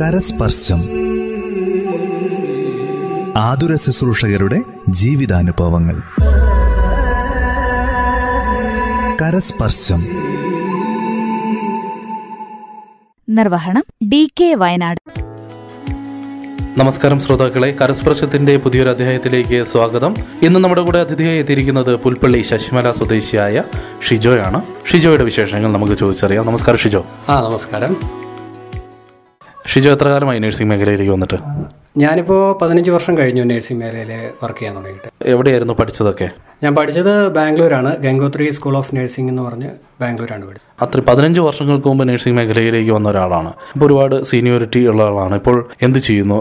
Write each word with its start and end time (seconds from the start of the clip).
കരസ്പർശം. 0.00 0.76
ആതുര 3.36 3.74
ശുശ്രൂഷകരുടെ 3.74 4.60
ജീവിതാനുഭവങ്ങൾ. 4.88 6.02
കരസ്പർശം. 9.22 10.06
നിർവഹണം 13.28 13.84
ഡി 14.08 14.30
കെ 14.40 14.54
വയനാട്. 14.54 15.00
നമസ്കാരം 16.78 17.20
ശ്രോതാക്കളെ 17.20 17.70
കരസ്പർശത്തിന്റെ 17.70 18.56
പുതിയൊരു 18.56 18.88
അധ്യായത്തിലേക്ക് 18.88 19.64
സ്വാഗതം. 19.64 20.14
ഇന്ന് 20.42 20.60
നമ്മുടെ 20.60 20.80
കൂടെ 20.80 20.98
അതിഥിയായി 20.98 21.38
എത്തിയിരിക്കുന്നത് 21.38 21.96
പുൽപ്പള്ളി 21.96 22.42
ശശിമല 22.42 22.92
സ്വദേശിയായ 22.92 23.62
ഷിജോയാണ്. 24.08 24.62
ഷിജോയുടെ 24.92 25.24
വിശേഷങ്ങൾ 25.24 25.72
നമുക്ക് 25.72 25.94
ചോദിച്ചറിയാം. 25.94 26.46
നമസ്കാരം 26.46 26.78
ഷിജോ. 26.78 27.06
ആ 27.28 27.40
നമസ്കാരം. 27.40 28.23
ഷിജോ 29.74 29.92
എത്ര 29.94 30.08
കാലമായി 30.12 30.38
നഴ്സിംഗ് 30.42 30.70
മേഖലയിലേക്ക് 30.70 31.12
വന്നിട്ട്? 31.12 31.36
ഞാനിപ്പോൾ 32.02 32.40
പതിനഞ്ച് 32.60 32.90
വർഷം 32.94 33.14
കഴിഞ്ഞു 33.18 33.42
നഴ്സിംഗ് 33.50 33.78
മേഖലയിൽ 33.82 34.10
വർക്ക് 34.42 34.58
ചെയ്യാൻ 34.58 34.74
തുടങ്ങിയിട്ട്. 34.76 35.08
എവിടെയായിരുന്നു 35.32 35.74
പഠിച്ചതൊക്കെ? 35.80 36.28
ഞാൻ 36.64 36.72
പഠിച്ചത് 36.78 37.10
ബാംഗ്ലൂരാണ്. 37.36 37.90
ഗംഗോത്രി 38.04 38.46
സ്കൂൾ 38.56 38.74
ഓഫ് 38.80 38.92
നഴ്സിംഗ് 38.96 39.30
എന്ന് 39.32 39.42
പറഞ്ഞ് 39.46 39.70
ബാംഗ്ലൂരാണ് 40.02 40.44
പഠിച്ചത്. 40.48 40.68
അത്ര 40.84 41.02
പതിനഞ്ച് 41.08 41.40
വർഷങ്ങൾക്ക് 41.46 41.88
മുമ്പ് 41.90 42.04
നഴ്സിംഗ് 42.10 42.36
മേഖലയിലേക്ക് 42.38 42.92
വന്ന 42.96 43.08
ഒരാളാണ്. 43.12 43.50
ഇപ്പോൾ 43.74 43.86
ഒരുപാട് 43.88 44.16
സീനിയോറിറ്റി 44.30 44.82
ഉള്ള 44.92 45.02
ആളാണ്. 45.10 45.36
ഇപ്പോൾ 45.42 45.58
എന്ത് 45.88 45.98
ചെയ്യുന്നു? 46.08 46.38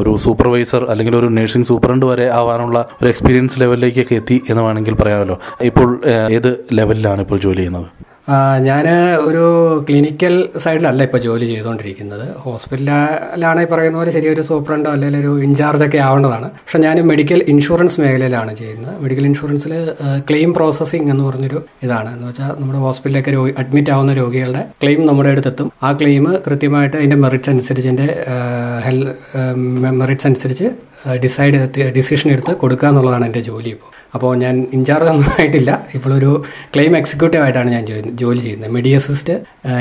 ഒരു 0.00 0.12
സൂപ്പർവൈസർ 0.26 0.84
അല്ലെങ്കിൽ 0.94 1.16
ഒരു 1.20 1.30
നഴ്സിംഗ് 1.38 1.68
സൂപ്രണ്ട് 1.70 2.06
വരെ 2.10 2.26
ആവാനുള്ള 2.40 2.80
ഒരു 3.00 3.10
എക്സ്പീരിയൻസ് 3.12 3.60
ലെവലിലേക്കൊക്കെ 3.62 4.18
എത്തി 4.22 4.38
എന്ന് 4.50 4.64
വേണമെങ്കിൽ 4.66 4.96
പറയാമല്ലോ. 5.02 5.38
ഇപ്പോൾ 5.70 5.88
ഏത് 6.38 6.50
ലെവലിലാണ് 6.80 7.22
ഇപ്പോൾ 7.26 7.40
ജോലി 7.46 7.62
ചെയ്യുന്നത്? 7.62 7.88
ഞാൻ 8.68 8.86
ഒരു 9.28 9.42
ക്ലിനിക്കൽ 9.88 10.48
സൈഡിലല്ല 10.58 11.02
ഇപ്പോൾ 11.02 11.18
ജോലി 11.18 11.46
ചെയ്തുകൊണ്ടിരിക്കുന്നത് 11.46 12.36
ഹോസ്പിറ്റലിലാണ് 12.36 13.62
ഈ 13.62 13.64
പറയുന്ന 13.64 13.98
പോലെ 13.98 14.10
ശരിയൊരു 14.10 14.42
സൂപ്രണ്ടോ 14.42 14.90
അല്ലെങ്കിൽ 14.90 15.20
ഒരു 15.20 15.42
ഇൻചാർജൊക്കെ 15.42 15.98
ആവേണ്ടതാണ്. 15.98 16.48
പക്ഷേ 16.50 16.78
ഞാൻ 16.78 17.00
മെഡിക്കൽ 17.00 17.44
ഇൻഷുറൻസ് 17.48 18.00
മേഖലയിലാണ് 18.00 18.56
ചെയ്യുന്നത്. 18.56 19.02
മെഡിക്കൽ 19.02 19.26
ഇൻഷുറൻസിൽ 19.26 19.74
ക്ലെയിം 20.30 20.54
പ്രോസസ്സിംഗ് 20.54 21.10
എന്ന് 21.10 21.24
പറഞ്ഞൊരു 21.24 21.62
ഇതാണ്. 21.82 22.14
എന്ന് 22.14 22.28
വെച്ചാൽ 22.28 22.52
നമ്മുടെ 22.60 22.78
ഹോസ്പിറ്റലിലേക്ക് 22.78 23.28
രോഗി 23.28 23.54
അഡ്മിറ്റ് 23.58 23.90
ആവുന്ന 23.90 24.14
രോഗികളുടെ 24.14 24.64
ക്ലെയിം 24.82 25.06
നമ്മുടെ 25.06 25.28
അടുത്തെത്തും. 25.28 25.72
ആ 25.82 25.92
ക്ലെയിം 25.92 26.26
കൃത്യമായിട്ട് 26.46 26.96
അതിന്റെ 26.96 27.16
മെറിറ്റ്സ് 27.16 27.50
അനുസരിച്ച് 27.50 27.88
എന്റെ 27.88 28.24
ഹെൽ 28.86 29.00
മെറിറ്റ്സ് 30.00 30.26
അനുസരിച്ച് 30.26 30.70
ഡിസൈഡ് 31.24 31.54
ചെയ്ത് 31.54 31.92
ഡിസിഷൻ 31.96 32.30
എടുത്ത് 32.30 32.52
കൊടുക്കുക 32.56 32.88
എന്നുള്ളതാണ് 32.88 33.24
എന്റെ 33.24 33.40
ജോലി 33.40 33.68
ഇപ്പോൾ. 33.68 33.95
അപ്പോൾ 34.16 34.32
ഞാൻ 34.44 34.54
ഇൻചാർജ് 34.78 35.10
ഒന്നും 35.14 35.30
ആയിട്ടില്ല 35.36 35.70
ഇപ്പോഴൊരു 35.96 36.32
ക്ലെയിം 36.76 36.94
എക്സിക്യൂട്ടീവ് 37.00 37.42
ആയിട്ടാണ് 37.46 37.70
ഞാൻ 37.76 37.84
ജോലി 38.22 38.40
ചെയ്യുന്നത്. 38.46 38.72
Medi 38.78 38.92
Assist 39.00 39.36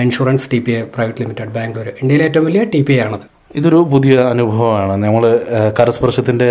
insurance 0.06 0.50
T 0.54 0.60
P 0.66 0.74
A 0.80 0.82
private 0.96 1.22
limited 1.24 1.54
Bangalore 1.60 1.90
ഇന്ത്യയിലെ 2.02 2.28
ഏറ്റവും 2.30 2.48
വലിയ 2.50 2.64
ടി 2.76 2.82
പി 2.90 2.96
എ 2.98 3.02
ആണത്. 3.08 3.26
ഇതൊരു 3.60 3.78
പുതിയ 3.92 4.14
അനുഭവമാണ്. 4.34 4.94
നമ്മൾ 5.04 5.24
കരസ്പർശത്തിന്റെ 5.78 6.48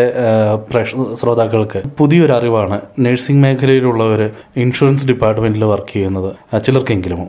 പ്രേക്ഷ 0.71 0.91
ശ്രോതാക്കൾക്ക് 1.21 1.81
പുതിയൊരു 1.99 2.33
അറിവാണ് 2.37 2.77
നഴ്സിംഗ് 3.05 3.43
മേഖലയിലുള്ളവർ 3.45 4.21
ഇൻഷുറൻസ് 4.63 5.07
ഡിപ്പാർട്ട്മെന്റിൽ 5.11 5.65
വർക്ക് 5.73 5.93
ചെയ്യുന്നത്. 5.95 6.31
ചിലർക്കെങ്കിലും 6.67 7.21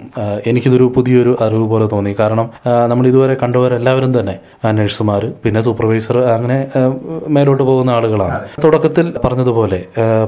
എനിക്കിതൊരു 0.49 0.85
പുതിയൊരു 0.95 1.33
അറിവ് 1.45 1.65
പോലെ 1.71 1.87
തോന്നി. 1.93 2.13
കാരണം 2.19 2.47
നമ്മൾ 2.91 3.07
ഇതുവരെ 3.11 3.35
കണ്ടവരെല്ലാവരും 3.43 4.13
തന്നെ 4.19 4.35
നഴ്സുമാർ 4.79 5.25
പിന്നെ 5.43 5.61
സൂപ്പർവൈസർ 5.67 6.19
അങ്ങനെ 6.35 6.57
മേലോട്ട് 7.37 7.63
പോകുന്ന 7.63 7.91
ആളുകളാണ്. 7.97 8.37
തുടക്കത്തിൽ 8.65 9.07
പറഞ്ഞതുപോലെ 9.25 9.79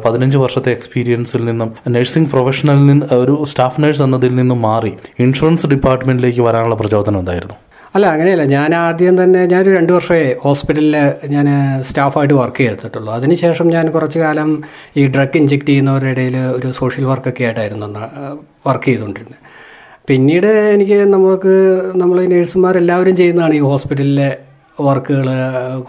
പതിനഞ്ച് 0.05 0.37
വർഷത്തെ 0.43 0.71
എക്സ്പീരിയൻസിൽ 0.77 1.45
നിന്നും 1.51 1.71
നഴ്സിംഗ് 1.95 2.31
പ്രൊഫഷണലിൽ 2.33 2.85
നിന്ന് 2.91 3.07
ഒരു 3.21 3.37
സ്റ്റാഫ് 3.51 3.81
നഴ്സ് 3.83 4.03
എന്നതിൽ 4.07 4.35
നിന്നും 4.41 4.61
മാറി 4.67 4.93
ഇൻഷുറൻസ് 5.25 5.67
ഡിപ്പാർട്ട്മെന്റിലേക്ക് 5.75 6.43
വരാനുള്ള 6.49 6.77
പ്രചോദനം 6.83 7.19
എന്തായിരുന്നു? 7.19 7.57
അല്ല 7.97 8.05
അങ്ങനെയല്ല. 8.15 8.45
ഞാൻ 8.55 8.71
ആദ്യം 8.85 9.15
തന്നെ 9.23 9.41
ഞാനൊരു 9.51 9.73
രണ്ട് 9.77 9.91
വർഷമേ 9.95 10.23
ഹോസ്പിറ്റലിൽ 10.45 10.95
ഞാൻ 11.35 11.47
സ്റ്റാഫായിട്ട് 11.89 12.35
വർക്ക് 12.41 12.61
ചെയ്തിട്ടുള്ളൂ. 12.63 13.11
അതിനുശേഷം 13.17 13.67
ഞാൻ 13.75 13.85
കുറച്ച് 13.95 14.19
കാലം 14.23 14.49
ഈ 14.99 15.03
ഡ്രഗ് 15.15 15.37
ഇഞ്ചെക്ട് 15.41 15.69
ചെയ്യുന്നവരുടെ 15.71 16.11
ഇടയിൽ 16.15 16.37
ഒരു 16.57 16.69
സോഷ്യൽ 16.79 17.05
വർക്കൊക്കെ 17.11 17.45
ആയിട്ടായിരുന്നു 17.47 17.87
വർക്ക് 18.67 18.87
ചെയ്തുകൊണ്ടിരുന്നത്. 18.89 19.41
പിന്നീട് 20.09 20.49
എനിക്ക് 20.75 20.99
നമുക്ക് 21.15 21.53
നമ്മൾ 22.01 22.17
നേഴ്സുമാരെല്ലാവരും 22.33 23.15
ചെയ്യുന്നതാണ് 23.21 23.55
ഈ 23.59 23.63
ഹോസ്പിറ്റലിലെ 23.71 24.29
വർക്കുകൾ 24.87 25.27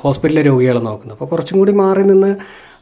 ഹോസ്പിറ്റലിലെ 0.04 0.42
രോഗികളെ 0.50 0.80
നോക്കുന്നത്. 0.86 1.14
അപ്പോൾ 1.16 1.28
കുറച്ചും 1.32 1.56
കൂടി 1.60 1.72
മാറി 1.82 2.02
നിന്ന് 2.12 2.30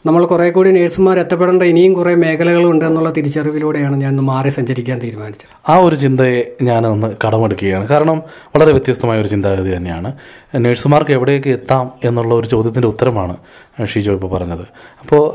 നമ്മൾ 0.06 0.26
കുറേ 0.26 0.50
കൂടി 0.50 0.70
നേഴ്സുമാർ 0.70 1.18
എത്തപ്പെടേണ്ട 1.18 1.62
ഇനിയും 1.62 1.94
കുറേ 1.94 2.14
മേഖലകളുണ്ട് 2.14 2.84
എന്നുള്ള 2.84 3.10
തിരിച്ചറിവിലൂടെയാണ് 3.10 3.96
ഞാൻ 3.96 4.16
മാറി 4.16 4.48
സഞ്ചരിക്കാൻ 4.48 4.98
തീരുമാനിച്ചത്. 4.98 5.70
ആ 5.70 5.76
ഒരു 5.76 5.96
ചിന്തയെ 5.96 6.42
ഞാനൊന്ന് 6.62 7.08
കടമെടുക്കുകയാണ്. 7.26 7.88
കാരണം 7.88 8.22
വളരെ 8.56 8.70
വ്യത്യസ്തമായ 8.70 9.20
ഒരു 9.20 9.28
ചിന്താഗതി 9.28 9.76
തന്നെയാണ്. 9.76 10.12
നേഴ്സുമാർക്ക് 10.54 11.10
എവിടെയൊക്കെ 11.10 11.50
എത്താം 11.50 11.90
എന്നുള്ള 12.04 12.34
ഒരു 12.34 12.46
ചോദ്യത്തിന്റെ 12.46 12.88
ഉത്തരമാണ് 12.88 13.36
ഷിജോ 13.84 14.12
ഇപ്പോൾ 14.12 14.28
പറഞ്ഞത്. 14.28 14.62
അപ്പോൾ 15.00 15.32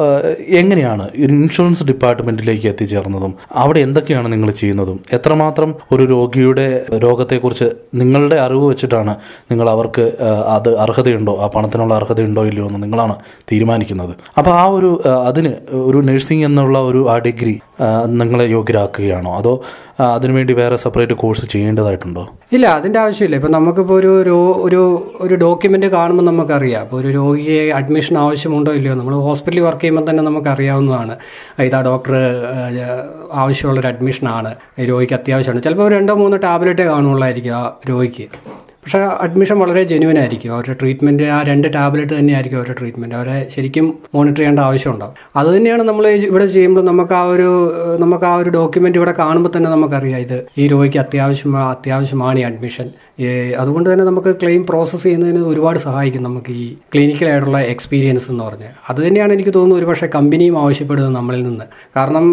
എങ്ങനെയാണ് 0.47 1.09
ഇൻഷുറൻസ് 1.15 1.83
ഡിപ്പാർട്ട്മെന്റിലേക്ക് 1.83 2.67
എത്തിച്ചേർന്നതും 2.67 3.33
അവിടെ 3.51 3.79
എന്തൊക്കെയാണ് 3.79 4.33
നിങ്ങൾ 4.33 4.51
ചെയ്യുന്നതും 4.51 4.99
എത്രമാത്രം 5.13 5.75
ഒരു 5.91 6.03
രോഗിയുടെ 6.03 6.85
രോഗത്തെക്കുറിച്ച് 6.93 7.65
നിങ്ങളുടെ 7.95 8.35
അറിവ് 8.35 8.69
വെച്ചിട്ടാണ് 8.69 9.15
നിങ്ങൾ 9.51 9.69
അവർക്ക് 9.69 10.11
അത് 10.47 10.77
അർഹതയുണ്ടോ 10.77 11.37
ആ 11.41 11.47
പണത്തിനുള്ള 11.47 11.93
അർഹതയുണ്ടോ 11.93 12.45
ഇല്ലയോ 12.45 12.67
എന്ന് 12.67 12.83
നിങ്ങളാണ് 12.83 13.15
തീരുമാനിക്കുന്നത്. 13.51 14.15
അപ്പോൾ 14.37 14.51
ആ 14.51 14.65
ഒരു 14.65 15.01
അതിന് 15.27 15.53
ഒരു 15.73 15.97
നഴ്സിംഗ് 15.97 16.45
എന്നുള്ള 16.45 16.79
ഒരു 16.79 17.09
ആ 17.09 17.17
ഡിഗ്രി 17.17 17.59
നിങ്ങളെ 18.07 18.45
യോഗ്യരാക്കുകയാണോ? 18.45 19.35
അതോ 19.35 19.63
അതിനുവേണ്ടി 19.99 20.53
വേറെ 20.53 20.77
സെപ്പറേറ്റ് 20.77 21.13
കോഴ്സ് 21.13 21.45
ചെയ്യേണ്ടതായിട്ടുണ്ടോ? 21.45 22.27
ഇല്ല 22.53 22.67
അതിന്റെ 22.67 22.99
ആവശ്യമില്ല. 22.99 23.35
ഇപ്പം 23.35 23.51
നമുക്കിപ്പോൾ 23.51 23.93
ഒരു 23.93 24.57
ഒരു 24.65 24.81
ഒരു 25.21 25.35
ഡോക്യുമെന്റ് 25.35 25.85
കാണുമ്പോൾ 25.85 26.23
നമുക്കറിയാം. 26.23 26.81
അപ്പോൾ 26.81 26.97
ഒരു 27.01 27.07
രോഗിയെ 27.07 27.71
അഡ്മിഷൻ 27.71 28.17
ആവശ്യമുണ്ടോ 28.31 28.71
ഇല്ലയോ? 28.71 28.95
നമ്മൾ 28.95 29.13
ഹോസ്പിറ്റലിൽ 29.13 29.63
വർക്ക് 29.63 29.81
ചെയ്യുമ്പോൾ 29.81 30.09
തന്നെ 30.09 30.23
നമുക്ക് 30.23 30.47
അറിയാവുന്നതാണ്. 30.47 31.15
ഇതാ 31.59 31.81
ഡോക്ടർ 31.81 32.13
ആവശ്യമുള്ളൊരു 33.33 33.87
അഡ്മിഷനാണ്. 33.87 34.55
രോഗിക്ക് 34.89 35.13
അത്യാവശ്യമാണ്. 35.13 35.63
ചിലപ്പോൾ 35.63 35.91
രണ്ടോ 35.91 36.13
മൂന്നോ 36.13 36.37
ടാബ്ലറ്റേ 36.37 36.85
കാണുള്ളായിരിക്കും 36.85 37.55
ആ 37.55 37.79
രോഗിക്ക്. 37.89 38.27
പക്ഷേ 38.83 38.99
അഡ്മിഷൻ 39.25 39.57
വളരെ 39.61 39.81
ജെന്യൂൻ 39.91 40.17
ആയിരിക്കും. 40.21 40.51
അവരുടെ 40.55 40.75
ട്രീറ്റ്മെന്റ് 40.81 41.25
ആ 41.35 41.39
രണ്ട് 41.49 41.67
ടാബ്ലറ്റ് 41.75 42.13
തന്നെയായിരിക്കും 42.19 42.59
അവരുടെ 42.59 42.75
ട്രീറ്റ്മെന്റ് 42.79 43.15
അവരെ 43.19 43.37
ശരിക്കും 43.55 43.85
മോണിറ്റർ 44.15 44.41
ചെയ്യേണ്ട 44.41 44.61
ആവശ്യമുണ്ടാവും 44.69 45.15
അത് 45.39 45.49
തന്നെയാണ് 45.55 45.83
നമ്മൾ 45.89 46.07
ഇവിടെ 46.29 46.47
ചെയ്യുമ്പോൾ 46.55 46.85
നമുക്ക് 46.91 47.15
ആ 47.21 47.23
ഒരു 47.33 47.49
നമുക്ക് 48.03 48.27
ആ 48.31 48.33
ഒരു 48.41 48.49
ഡോക്യുമെന്റ് 48.49 48.99
ഇവിടെ 49.01 49.13
കാണുമ്പോൾ 49.21 49.53
തന്നെ 49.57 49.69
നമുക്കറിയാം 49.69 50.21
ഇത് 50.25 50.37
ഈ 50.57 50.65
രോഗിക്ക് 50.67 50.99
അത്യാവശ്യം 51.05 51.55
അത്യാവശ്യമാണ് 51.75 52.39
ഈ 52.39 52.45
അഡ്മിഷൻ 52.49 52.89
അതുകൊണ്ട് 53.61 53.87
തന്നെ 53.89 54.03
നമുക്ക് 54.09 54.31
ക്ലെയിം 54.41 54.61
പ്രോസസ്സ് 54.69 55.03
ചെയ്യുന്നതിന് 55.03 55.41
ഒരുപാട് 55.51 55.79
സഹായിക്കും 55.79 56.23
നമുക്ക് 56.23 56.51
ഈ 56.61 56.65
ക്ലിനിക്കലായിട്ടുള്ള 56.93 57.59
എക്സ്പീരിയൻസ് 57.73 58.27
എന്ന് 58.31 58.43
പറഞ്ഞാൽ 58.43 58.71
അത് 58.89 58.99
തന്നെയാണ് 59.05 59.31
എനിക്ക് 59.33 59.53
തോന്നുന്നത് 59.57 59.79
ഒരുപക്ഷെ 59.81 60.07
കമ്പനിയും 60.15 60.55
ആവശ്യപ്പെടുന്നത് 60.61 61.13
നമ്മളിൽ 61.15 61.41
നിന്ന്. 61.43 61.65
കാരണം 61.97 62.25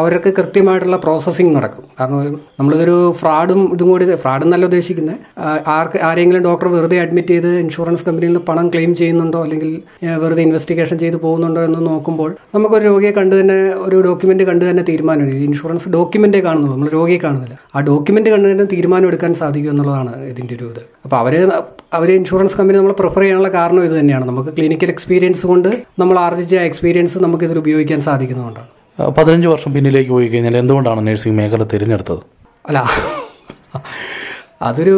അവർക്ക് 0.00 0.30
കൃത്യമായിട്ടുള്ള 0.38 0.96
പ്രോസസ്സിങ് 0.96 1.52
നടക്കും. 1.56 1.84
കാരണം 2.00 2.18
നമ്മളിതൊരു 2.60 2.96
ഫ്രോഡും 3.20 3.60
ഇതും 3.74 3.90
കൂടി 3.92 4.08
ഫ്രോഡെന്നല്ല 4.24 4.64
ഉദ്ദേശിക്കുന്നത്. 4.70 5.02
ആ, 5.38 5.58
ആർക്ക് 5.66 5.98
ആരെങ്കിലും 5.98 6.42
ഡോക്ടർ 6.42 6.68
വെറുതെ 6.68 7.00
അഡ്മിറ്റ് 7.00 7.28
ചെയ്ത് 7.28 7.58
ഇൻഷുറൻസ് 7.58 8.04
കമ്പനിയിൽ 8.04 8.30
നിന്ന് 8.30 8.40
പണം 8.40 8.68
ക്ലെയിം 8.68 8.94
ചെയ്യുന്നുണ്ടോ 8.94 9.42
അല്ലെങ്കിൽ 9.42 9.70
വെറുതെ 10.16 10.42
ഇൻവെസ്റ്റിഗേഷൻ 10.42 10.98
ചെയ്ത് 10.98 11.16
പോകുന്നുണ്ടോ 11.16 11.64
എന്ന് 11.64 11.86
നോക്കുമ്പോൾ 11.86 12.30
നമുക്കൊരു 12.54 12.84
രോഗിയെ 12.84 13.10
കണ്ടു 13.10 13.34
തന്നെ 13.40 13.56
ഒരു 13.84 14.02
ഡോക്യുമെന്റ് 14.02 14.44
കണ്ടു 14.44 14.64
തന്നെ 14.64 14.82
തീരുമാനം. 14.82 15.28
ഇൻഷുറൻസ് 15.44 15.88
ഡോക്യുമെന്റേ 15.88 16.40
കാണുന്നുള്ളൂ 16.40 16.76
നമ്മൾ 16.76 16.88
രോഗിയെ 16.90 17.18
കാണുന്നില്ല. 17.18 17.58
ആ 17.74 17.80
ഡോക്യുമെന്റ് 17.80 18.30
കണ്ടു 18.30 18.48
തന്നെ 18.48 18.64
തീരുമാനം 18.64 19.08
എടുക്കാൻ 19.08 19.34
സാധിക്കും 19.34 19.70
എന്നുള്ളതാണ് 19.70 20.24
ഇതിന്റെ 20.24 20.54
ഒരു 20.54 20.64
ഇത്. 20.64 20.82
അപ്പോൾ 21.04 21.16
അവർ 21.16 21.34
അവർ 21.92 22.10
ഇൻഷുറൻസ് 22.12 22.56
കമ്പനി 22.56 22.78
നമ്മൾ 22.78 22.92
പ്രിഫർ 22.92 23.20
ചെയ്യാനുള്ള 23.20 23.48
കാരണം 23.48 23.84
ഇത് 23.84 24.00
തന്നെയാണ്. 24.00 24.24
നമുക്ക് 24.24 24.50
ക്ലിനിക്കൽ 24.50 24.88
എക്സ്പീരിയൻസ് 24.88 25.46
കൊണ്ട് 25.46 25.70
നമ്മൾ 25.98 26.18
ആർജിച്ച 26.18 26.54
എക്സ്പീരിയൻസ് 26.62 27.18
നമുക്ക് 27.18 27.44
ഇതിൽ 27.44 27.58
ഉപയോഗിക്കാൻ 27.58 28.00
സാധിക്കുന്നതുകൊണ്ടാണ്. 28.00 28.70
പതിനഞ്ച് 28.98 29.48
വർഷം 29.48 29.72
പിന്നിലേക്ക് 29.72 30.10
പോയി 30.10 30.28
കഴിഞ്ഞാൽ 30.28 30.56
എന്തുകൊണ്ടാണ് 30.56 31.06
നഴ്സിംഗ് 31.06 31.36
മേഖല 31.36 31.64
തിരഞ്ഞെടുത്തത്? 31.72 32.22
അല്ല. 32.64 32.80
അതൊരു 34.64 34.96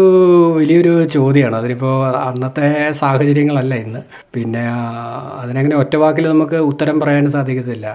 വലിയൊരു 0.57 1.05
ചോദ്യമാണ് 1.05 1.57
അതിനിപ്പോൾ 1.57 1.95
അന്നത്തെ 2.17 2.93
സാഹചര്യങ്ങളല്ല 2.93 3.75
ഇന്ന്. 3.75 4.01
പിന്നെ 4.35 4.65
അതിനങ്ങനെ 5.43 5.77
ഒറ്റ 5.77 5.97
വാക്കിൽ 5.97 6.29
നമുക്ക് 6.29 6.57
ഉത്തരം 6.57 7.01
പറയാൻ 7.01 7.31
സാധിക്കത്തില്ല 7.31 7.87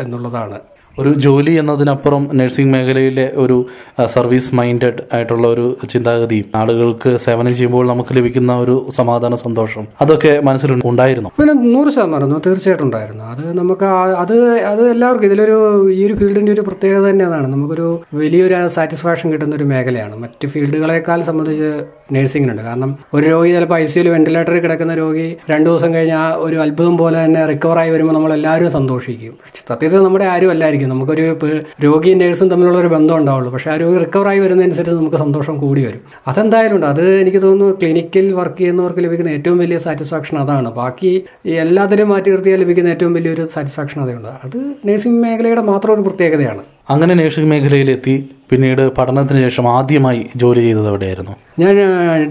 എന്നുള്ളതാണ്. 0.00 0.58
ഒരു 0.98 1.14
ജോലി 1.14 1.50
എന്നതിനപ്പുറം 1.50 2.30
നഴ്സിംഗ് 2.34 2.72
മേഖലയിലെ 2.72 3.32
ഒരു 3.34 3.66
സർവീസ് 4.06 4.54
മൈൻഡഡ് 4.54 5.02
ആയിട്ടുള്ള 5.14 5.46
ഒരു 5.48 5.76
ചിന്താഗതി. 5.92 6.44
ആളുകൾക്ക് 6.56 7.16
സേവനം 7.16 7.56
ചെയ്യുമ്പോൾ 7.56 7.86
നമുക്ക് 7.88 8.16
ലഭിക്കുന്ന 8.16 8.56
ഒരു 8.56 8.86
സമാധാന 8.90 9.34
സന്തോഷം. 9.34 9.86
അതൊക്കെ 10.00 10.40
മനസ്സിൽ 10.40 10.80
ഉണ്ടായിരുന്നു. 10.84 11.30
പിന്നെ 11.38 11.54
നൂറ് 11.54 11.90
ശതമാനം 11.92 12.42
തീർച്ചയായിട്ടും 12.46 12.84
ഉണ്ടായിരുന്നു. 12.84 13.24
അത് 13.24 13.58
നമുക്ക് 13.58 13.84
അത് 13.84 14.34
അത് 14.72 14.90
എല്ലാവർക്കും 14.90 15.28
ഇതിലൊരു 15.28 15.56
ഈ 15.90 16.06
ഒരു 16.06 16.14
ഫീൽഡിന്റെ 16.14 16.52
ഒരു 16.52 16.60
പ്രത്യേകത 16.60 17.10
തന്നെയാണ് 17.10 17.46
നമുക്കൊരു 17.46 18.02
വലിയൊരു 18.14 18.68
സാറ്റിസ്ഫാക്ഷൻ 18.68 19.32
കിട്ടുന്ന 19.32 19.56
ഒരു 19.56 19.64
മേഖലയാണ്. 19.64 20.16
മറ്റ് 20.16 20.46
ഫീൽഡുകളെക്കാൾ 20.46 21.20
സംബന്ധിച്ച് 21.20 21.72
നഴ്സിംഗിനുണ്ട്. 22.12 22.62
കാരണം 22.62 22.98
ഒരു 23.14 23.26
രോഗി 23.26 23.50
ചിലപ്പോൾ 23.52 23.74
ഐ 23.74 23.86
സിയുൽ 23.86 24.08
വെന്റിലേറ്ററിൽ 24.08 24.60
കിടക്കുന്ന 24.60 24.94
രോഗി 24.94 25.36
രണ്ടു 25.50 25.70
ദിവസം 25.70 25.94
കഴിഞ്ഞ് 25.94 26.14
ആ 26.14 26.34
ഒരു 26.36 26.56
അത്ഭുതം 26.56 26.98
പോലെ 26.98 27.24
തന്നെ 27.24 27.46
റിക്കവറായി 27.46 27.90
വരുമ്പോൾ 27.90 28.12
നമ്മൾ 28.12 28.32
എല്ലാവരും 28.32 28.70
സന്തോഷിക്കും. 28.70 29.34
സത്യത്തിൽ 29.68 30.02
നമ്മുടെ 30.02 30.24
ആരും 30.24 30.50
അല്ലായിരിക്കും. 30.50 30.81
കുറവായിരിക്കും 30.82 31.24
നമുക്കൊരു 31.26 31.60
രോഗിയും 31.84 32.18
നേഴ്സും 32.18 32.48
തമ്മിലുള്ള 32.50 32.78
ഒരു 32.78 32.86
ബന്ധം 32.86 33.16
ഉണ്ടാവുള്ളൂ. 33.16 33.52
പക്ഷേ 33.52 33.70
ആ 33.70 33.76
രോഗി 33.76 33.98
റിക്കവറായി 33.98 34.38
വരുന്നതനുസരിച്ച് 34.38 34.94
നമുക്ക് 34.94 35.16
സന്തോഷം 35.16 35.56
കൂടി 35.58 35.84
വരും. 35.86 36.00
അതെന്തായാലും 36.26 36.76
ഉണ്ട്. 36.76 36.86
അത് 36.86 37.04
എനിക്ക് 37.20 37.42
തോന്നുന്നു 37.42 37.74
ക്ലിനിക്കിൽ 37.74 38.32
വർക്ക് 38.32 38.58
ചെയ്യുന്നവർക്ക് 38.58 39.00
ലഭിക്കുന്ന 39.04 39.30
ഏറ്റവും 39.30 39.58
വലിയ 39.58 39.78
സാറ്റിസ്ഫാക്ഷൻ 39.78 40.38
അതാണ്. 40.38 40.70
ബാക്കി 40.72 41.24
എല്ലാത്തിനും 41.46 42.08
മാറ്റി 42.08 42.30
നിർത്തിയാൽ 42.30 42.60
ലഭിക്കുന്ന 42.60 42.88
ഏറ്റവും 42.88 43.14
വലിയൊരു 43.14 43.46
സാറ്റിസ്ഫാക്ഷൻ 43.46 44.00
അതുണ്ട് 44.00 44.28
അത് 44.28 44.58
നേഴ്സിംഗ് 44.84 45.22
മേഖലയുടെ 45.22 45.60
മാത്രം 45.60 45.94
ഒരു 45.94 46.00
പ്രത്യേകതയാണ്. 46.00 46.62
അങ്ങനെ 46.90 47.14
നേഴ്സിംഗ് 47.14 47.50
മേഖലയിലെത്തി 47.50 48.30
പിന്നീട് 48.50 48.92
പഠനത്തിന് 48.92 49.38
ശേഷം 49.38 49.68
ആദ്യമായി 49.68 50.26
ജോലി 50.36 50.60
ചെയ്തത് 50.60 50.88
എവിടെയായിരുന്നു? 50.88 51.36
ഞാൻ 51.58 51.74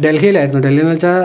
ഡൽഹിയിലായിരുന്നു. 0.06 0.62
ഡൽഹി 0.68 0.80
എന്ന് 0.80 0.92
വെച്ചാൽ 0.92 1.24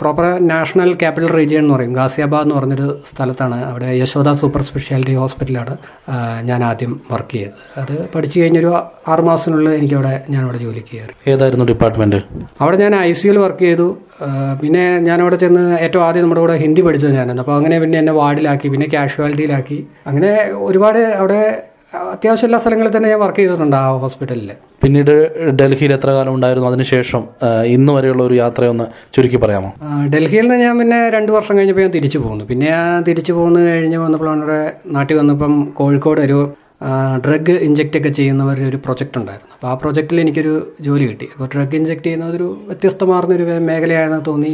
പ്രോപ്പർ 0.00 0.24
നാഷണൽ 0.52 0.90
ക്യാപിറ്റൽ 1.02 1.30
റീജിയൻ 1.38 1.62
എന്ന് 1.62 1.74
പറയും. 1.74 1.92
ഗാസിയാബാദ് 1.92 2.44
എന്ന് 2.46 2.54
പറഞ്ഞൊരു 2.54 2.88
സ്ഥലത്താണ്. 3.10 3.58
അവിടെ 3.70 3.88
യശോദ 4.02 4.32
സൂപ്പർ 4.40 4.62
സ്പെഷ്യാലിറ്റി 4.68 5.14
ഹോസ്പിറ്റലാണ് 5.22 5.74
ഞാൻ 6.50 6.60
ആദ്യം 6.70 6.92
വർക്ക് 7.12 7.32
ചെയ്തത്. 7.32 7.62
അത് 7.82 7.94
പഠിച്ചു 8.14 8.36
കഴിഞ്ഞൊരു 8.40 8.70
ആറുമാസത്തിനുള്ളിൽ 9.12 9.72
എനിക്കവിടെ 9.80 10.14
ഞാനവിടെ 10.30 10.58
ജോലിക്ക് 10.64 10.92
കയറി. 10.96 11.14
ഏതായിരുന്നു 11.30 11.66
ഡിപ്പാർട്ട്മെന്റ് 11.72 12.20
അവിടെ 12.60 12.76
ഞാൻ 12.76 12.94
ഐ 13.00 13.12
സിയിൽ 13.12 13.38
വർക്ക് 13.38 13.64
ചെയ്തു. 13.68 13.88
പിന്നെ 14.62 14.84
ഞാനവിടെ 15.08 15.36
ചെന്ന് 15.36 15.64
ഏറ്റവും 15.84 16.04
ആദ്യം 16.04 16.22
നമ്മുടെ 16.24 16.40
കൂടെ 16.40 16.56
ഹിന്ദി 16.56 16.82
പഠിച്ചത് 16.82 17.10
ഞാനായിരുന്നു. 17.10 17.42
അപ്പോൾ 17.42 17.56
അങ്ങനെ 17.56 17.78
പിന്നെ 17.84 17.98
എന്നെ 17.98 18.12
വാർഡിലാക്കി 18.12 18.68
പിന്നെ 18.68 18.88
കാഷ്വാലിറ്റിയിലാക്കി. 18.92 19.78
അങ്ങനെ 20.06 20.32
ഒരുപാട് 20.68 20.98
അവിടെ 20.98 21.42
അത്യാവശ്യം 22.14 22.46
എല്ലാ 22.48 22.58
സ്ഥലങ്ങളിൽ 22.62 22.92
തന്നെ 22.96 23.08
ഞാൻ 23.12 23.20
വർക്ക് 23.22 23.40
ചെയ്തിട്ടുണ്ട് 23.40 23.76
ആ 23.76 23.86
ഹോസ്പിറ്റലിൽ 24.04 24.50
പിന്നീട് 24.82 25.12
ഡൽഹിയിൽ 25.58 25.92
എത്ര 25.96 26.10
കാലം 26.16 26.34
ഉണ്ടായിരുന്നു? 26.36 26.68
അതിനുശേഷം 26.68 27.22
ഇന്ന് 27.74 27.92
വരെയുള്ള 27.96 28.22
ഒരു 28.22 28.34
യാത്രയൊന്ന് 28.34 28.86
ചുരുക്കി 29.14 29.36
പറയാമോ? 29.36 29.70
ഡൽഹിയിൽ 30.14 30.46
നിന്ന് 30.48 30.64
ഞാൻ 30.64 30.74
പിന്നെ 30.78 30.98
രണ്ട് 31.16 31.30
വർഷം 31.32 31.56
കഴിഞ്ഞപ്പോൾ 31.58 31.84
ഞാൻ 31.86 31.92
തിരിച്ചു 31.98 32.18
പോകുന്നു 32.18 32.44
പിന്നെ 32.44 32.66
ഞാൻ 32.70 33.02
തിരിച്ചു 33.08 33.32
പോകുന്ന 33.32 33.60
കഴിഞ്ഞ് 33.68 33.98
വന്നപ്പോൾ 33.98 34.30
നമ്മുടെ 34.32 34.58
നാട്ടിൽ 34.96 35.16
വന്നപ്പം 35.22 35.54
കോഴിക്കോട് 35.80 36.20
ഒരു 36.20 36.40
ഡ്രഗ് 37.24 37.54
ഇഞ്ചെക്റ്റ് 37.66 37.98
ഒക്കെ 37.98 38.10
ചെയ്യുന്നവരുടെ 38.18 38.66
ഒരു 38.70 38.78
പ്രൊജക്റ്റ് 38.84 39.18
ഉണ്ടായിരുന്നു. 39.18 39.52
അപ്പോൾ 39.56 39.68
ആ 39.72 39.74
പ്രൊജക്റ്റിൽ 39.82 40.20
എനിക്കൊരു 40.20 40.54
ജോലി 40.86 41.04
കിട്ടി. 41.10 41.26
അപ്പോൾ 41.34 41.48
ഡ്രഗ് 41.54 41.76
ഇഞ്ചെക്റ്റ് 41.80 42.06
ചെയ്യുന്ന 42.06 42.26
ഒരു 42.36 42.48
വ്യത്യസ്തമാർന്ന 42.68 43.34
ഒരു 43.34 43.44
മേഖലയാണെന്ന് 43.68 44.24
തോന്നി. 44.30 44.52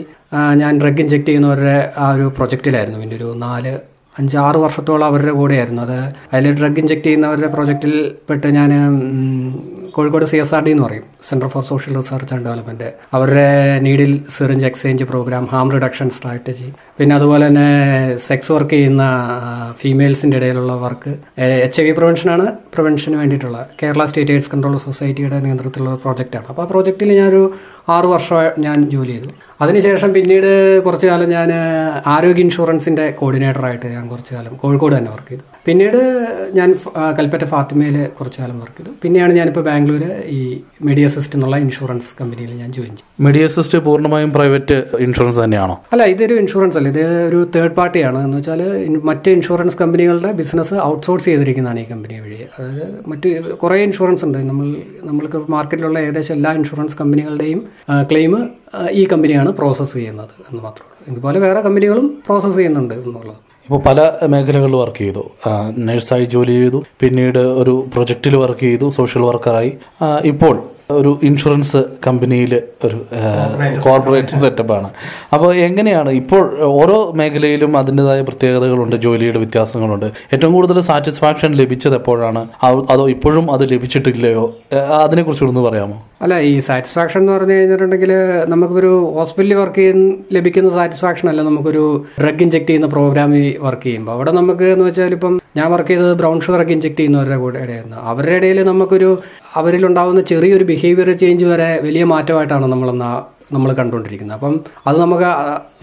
ഞാൻ 0.62 0.72
ഡ്രഗ് 0.80 1.00
ഇഞ്ചെക്റ്റ് 1.04 1.28
ചെയ്യുന്നവരുടെ 1.28 1.78
ആ 1.98 2.08
ഒരു 2.16 2.26
പ്രൊജക്റ്റിലായിരുന്നു 2.38 3.00
പിന്നെ 3.04 3.16
ഒരു 3.16 3.30
നാല് 3.44 3.72
അഞ്ച് 4.18 4.36
ആറ് 4.46 4.58
വർഷത്തോളം 4.64 5.06
അവരുടെ 5.10 5.32
കൂടെയായിരുന്നു. 5.40 5.82
അത് 5.86 5.98
അതിൽ 6.32 6.54
ഡ്രഗ് 6.60 6.80
ഇഞ്ചെക്ട് 6.82 7.06
ചെയ്യുന്നവരുടെ 7.08 7.50
പ്രോജക്റ്റിൽ 7.56 7.94
പെട്ട് 8.30 8.48
ഞാൻ 8.58 8.70
Kozhikode 9.96 10.24
C 10.30 10.38
S 10.42 10.54
R 10.56 10.62
D 10.64 10.70
എന്ന് 10.74 10.84
പറയും. 10.86 11.04
Centre 11.28 11.48
for 11.52 11.62
social 11.70 11.94
research 11.98 12.32
and 12.34 12.44
development 12.48 12.88
അവരുടെ 13.16 13.46
needle 13.86 14.12
syringe 14.34 14.66
exchange 14.68 15.04
programme 15.10 15.44
harm 15.52 15.68
reduction 15.74 16.08
strategy 16.16 16.68
പിന്നെ 16.98 17.14
അതുപോലെ 17.18 17.46
തന്നെ 17.48 17.68
സെക്സ് 18.26 18.52
വർക്ക് 18.54 18.74
ചെയ്യുന്ന 18.76 19.04
ഫീമെയിൽസിന്റെ 19.80 20.38
ഇടയിലുള്ള 20.40 20.74
വർക്ക് 20.84 21.12
എച്ച് 21.66 21.80
ഐ 21.82 21.86
വി 21.88 21.94
പ്രിവെൻഷനാണ് 21.98 22.46
പ്രിവെൻഷന് 22.76 23.16
വേണ്ടിയിട്ടുള്ള 23.22 23.60
കേരള 23.82 24.04
സ്റ്റേറ്റ് 24.10 24.34
എയ്ഡ്സ് 24.36 24.52
കൺട്രോൾ 24.54 24.76
സൊസൈറ്റിയുടെ 24.86 25.40
നേതൃത്വത്തിലുള്ള 25.48 25.94
പ്രോജക്റ്റാണ് 26.04 26.48
അപ്പോൾ 26.52 26.64
ആ 26.66 26.70
പ്രോജക്റ്റിൽ 26.74 27.12
ഞാനൊരു 27.20 27.42
ആറ് 27.96 28.08
വർഷം 28.14 28.38
ഞാൻ 28.66 28.78
ജോലി 28.94 29.12
ചെയ്തു. 29.14 29.30
അതിനുശേഷം 29.60 30.12
പിന്നീട് 30.12 30.50
കുറച്ച് 30.84 31.06
കാലം 31.06 31.30
ഞാൻ 31.30 31.50
ആരോഗ്യ 32.06 32.44
ഇൻഷുറൻസിന്റെ 32.46 33.10
കോർഡിനേറ്ററായിട്ട് 33.10 33.86
ഞാൻ 33.86 34.08
കുറച്ച് 34.08 34.34
കാലം 34.34 34.56
കോഴിക്കോട് 34.56 34.94
തന്നെ 34.96 35.10
വർക്ക് 35.10 35.28
ചെയ്തു. 35.28 35.44
പിന്നീട് 35.66 35.98
ഞാൻ 36.54 36.68
കൽപ്പറ്റ 37.18 37.44
ഫാത്തിമയിൽ 37.44 37.96
കുറച്ച് 38.18 38.38
കാലം 38.40 38.60
വർക്ക് 38.60 38.78
ചെയ്തു. 38.78 38.92
പിന്നെയാണ് 39.02 39.32
ഞാനിപ്പോൾ 39.32 39.60
ബാംഗ്ലൂർ 39.60 40.04
ഈ 40.36 40.40
മെഡിയസിസ്റ്റ് 40.88 41.36
എന്നുള്ള 41.36 41.56
ഇൻഷുറൻസ് 41.56 42.10
കമ്പനിയിൽ 42.20 42.52
ഞാൻ 42.60 42.70
ജോയിൻ 42.72 42.92
ചെയ്തു 42.96 43.06
മെഡിയസിസ്റ്റ് 43.26 43.78
പൂർണമായും 43.78 44.30
പ്രൈവറ്റ് 44.32 44.76
ഇൻഷുറൻസ് 44.98 45.40
തന്നെയാണോ? 45.44 45.74
അല്ല 45.92 46.02
ഇതൊരു 46.12 46.34
ഇൻഷുറൻസ് 46.34 46.78
അല്ല. 46.78 46.88
ഇത് 46.88 47.04
ഒരു 47.28 47.40
തേർഡ് 47.56 47.74
പാർട്ടിയാണ് 47.80 48.18
എന്ന് 48.24 48.36
വെച്ചാൽ 48.36 48.62
മറ്റ് 49.10 49.30
ഇൻഷുറൻസ് 49.30 49.78
കമ്പനികളുടെ 49.82 50.32
ബിസിനസ് 50.32 50.74
ഔട്ട്സോഴ്സ് 50.74 51.24
ചെയ്തിരിക്കുന്നതാണ് 51.24 51.80
ഈ 51.80 51.86
കമ്പനി 51.90 52.18
വഴി. 52.20 52.38
അതായത് 52.58 52.86
മറ്റ് 53.10 53.28
കുറേ 53.62 53.78
ഇൻഷുറൻസ് 53.88 54.24
ഉണ്ട്. 54.24 54.38
നമ്മൾ 54.50 54.68
നമ്മൾക്ക് 55.10 55.50
മാർക്കറ്റിലുള്ള 55.56 55.98
ഏകദേശം 55.98 56.34
എല്ലാ 56.34 56.52
ഇൻഷുറൻസ് 56.52 56.96
കമ്പനികളുടെയും 57.00 57.60
ക്ലെയിം 58.10 58.34
ഈ 58.90 59.08
കമ്പനിയാണ് 59.12 59.52
പ്രോസസ്സ് 59.52 59.94
ചെയ്യുന്നത് 59.94 60.28
എന്ന് 60.28 60.62
മാത്രമേ 60.62 60.88
ഉള്ളൂ. 60.90 61.12
ഇതുപോലെ 61.12 61.38
വേറെ 61.38 61.60
കമ്പനികളും 61.60 62.22
പ്രോസസ്സ് 62.26 62.56
ചെയ്യുന്നുണ്ട് 62.56 62.94
എന്നുള്ളത്. 62.94 63.36
ഇപ്പോൾ 63.64 63.80
പല 63.86 64.12
മേഖലകളിൽ 64.26 64.76
വർക്ക് 64.76 64.96
ചെയ്തു. 64.96 65.30
നഴ്സായി 65.78 66.24
ജോലി 66.24 66.50
ചെയ്തു. 66.50 66.84
പിന്നീട് 67.00 67.38
ഒരു 67.38 67.86
പ്രൊജക്റ്റിൽ 67.94 68.36
വർക്ക് 68.36 68.60
ചെയ്തു 68.60 68.90
സോഷ്യൽ 68.90 69.22
വർക്കറായി 69.22 69.72
ഇപ്പോൾ 70.24 70.62
ഒരു 70.90 71.20
ഇൻഷുറൻസ് 71.22 71.76
കമ്പനിയിൽ 72.06 72.62
ഒരു 72.84 73.06
കോർപ്പറേറ്റ് 73.84 74.28
സെറ്റപ്പാണ് 74.28 74.90
അപ്പോൾ 75.34 75.54
എങ്ങനെയാണ് 75.54 76.10
ഇപ്പോൾ 76.10 76.58
ഓരോ 76.62 77.12
മേഖലയിലും 77.12 77.78
അതിന്റെതായ 77.78 78.20
പ്രത്യേകതകളുണ്ട് 78.20 78.96
ജോലിയുടെ 78.96 79.38
വ്യത്യാസങ്ങളുണ്ട്. 79.38 80.06
ഏറ്റവും 80.32 80.52
കൂടുതൽ 80.52 80.80
സാറ്റിസ്ഫാക്ഷൻ 80.80 81.54
ലഭിച്ചത് 81.54 81.94
എപ്പോഴാണ്? 81.94 82.48
അതോ 82.64 83.08
ഇപ്പോഴും 83.08 83.52
അത് 83.52 83.72
ലഭിച്ചിട്ടില്ലയോ? 83.72 84.56
അതിനെക്കുറിച്ചൊന്ന് 84.74 85.60
പറയാമോ? 85.60 86.04
അല്ല 86.20 86.34
ഈ 86.46 86.52
സാറ്റിസ്ഫാക്ഷൻ 86.60 87.20
എന്ന് 87.20 87.32
പറഞ്ഞു 87.32 87.56
കഴിഞ്ഞിട്ടുണ്ടെങ്കിൽ 87.56 88.12
നമുക്കൊരു 88.48 88.90
ഹോസ്പിറ്റലിൽ 89.14 89.56
വർക്ക് 89.58 89.78
ചെയ്യുന്ന 89.78 90.06
ലഭിക്കുന്ന 90.36 90.70
സാറ്റിസ്ഫാക്ഷൻ 90.70 91.26
അല്ല 91.28 91.42
നമുക്കൊരു 91.42 91.84
ഡ്രഗ് 92.18 92.42
ഇഞ്ചെക്ട് 92.42 92.68
ചെയ്യുന്ന 92.68 92.88
പ്രോഗ്രാമിൽ 92.88 93.46
വർക്ക് 93.60 93.84
ചെയ്യുമ്പോൾ 93.84 94.14
അവിടെ 94.14 94.32
നമുക്ക് 94.32 94.66
എന്ന് 94.72 94.86
വെച്ചാൽ 94.88 95.14
ഇപ്പം 95.14 95.34
ഞാൻ 95.56 95.68
വർക്ക് 95.72 95.92
ചെയ്തത് 95.92 96.14
ബ്രൗൺ 96.16 96.38
ഷുഗർ 96.40 96.62
ഒക്കെ 96.62 96.74
ഇഞ്ചെക്ട് 96.74 96.98
ചെയ്യുന്നവരുടെ 96.98 97.38
കൂടെ 97.38 97.58
ഇടയായിരുന്നു 97.58 97.98
അവരുടെ 98.04 98.36
ഇടയിൽ 98.36 98.60
നമുക്കൊരു 98.64 99.10
അവരിലുണ്ടാവുന്ന 99.56 100.22
ചെറിയൊരു 100.28 100.64
ബിഹേവിയർ 100.64 101.10
ചേഞ്ച് 101.16 101.46
വരെ 101.46 101.70
വലിയ 101.82 102.04
മാറ്റമായിട്ടാണ് 102.06 102.66
നമ്മളെന്നാ 102.66 103.12
നമ്മൾ 103.52 103.72
കണ്ടുകൊണ്ടിരിക്കുന്നത്. 103.72 104.36
അപ്പം 104.36 104.60
അത് 104.86 105.00
നമുക്ക് 105.00 105.24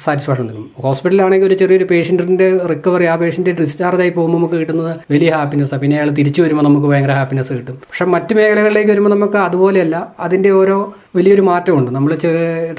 സാറ്റിസ്ഫാക്ഷൻ 0.02 0.50
തരും. 0.50 0.72
ഹോസ്പിറ്റലിലാണെങ്കിൽ 0.80 1.48
ഒരു 1.48 1.56
ചെറിയൊരു 1.56 1.84
പേഷ്യന്റിന്റെ 1.84 2.58
റിക്കവറി 2.58 3.06
ആ 3.06 3.16
പേഷ്യന്റ് 3.16 3.50
ഡിസ്ചാർജ് 3.50 4.02
ആയി 4.02 4.10
പോകുമ്പോൾ 4.10 4.38
നമുക്ക് 4.38 4.56
കിട്ടുന്നത് 4.56 4.98
വലിയ 5.12 5.30
ഹാപ്പിനെസ് 5.30 5.76
പിന്നെ 5.76 5.98
അയാൾ 5.98 6.10
തിരിച്ചു 6.10 6.42
വരുമ്പോൾ 6.42 6.64
നമുക്ക് 6.64 6.88
ഭയങ്കര 6.88 7.12
ഹാപ്പിനെസ് 7.12 7.54
കിട്ടും. 7.54 7.76
പക്ഷേ 7.76 8.06
മറ്റ് 8.06 8.34
മേഖലകളിലേക്ക് 8.36 8.92
വരുമ്പോൾ 8.92 9.10
നമുക്ക് 9.10 9.38
അതുപോലെയല്ല. 9.38 10.16
അതിന്റെ 10.20 10.50
ഓരോ 10.50 10.96
വലിയൊരു 11.16 11.42
മാറ്റമുണ്ട്. 11.42 11.92
നമ്മൾ 11.92 12.18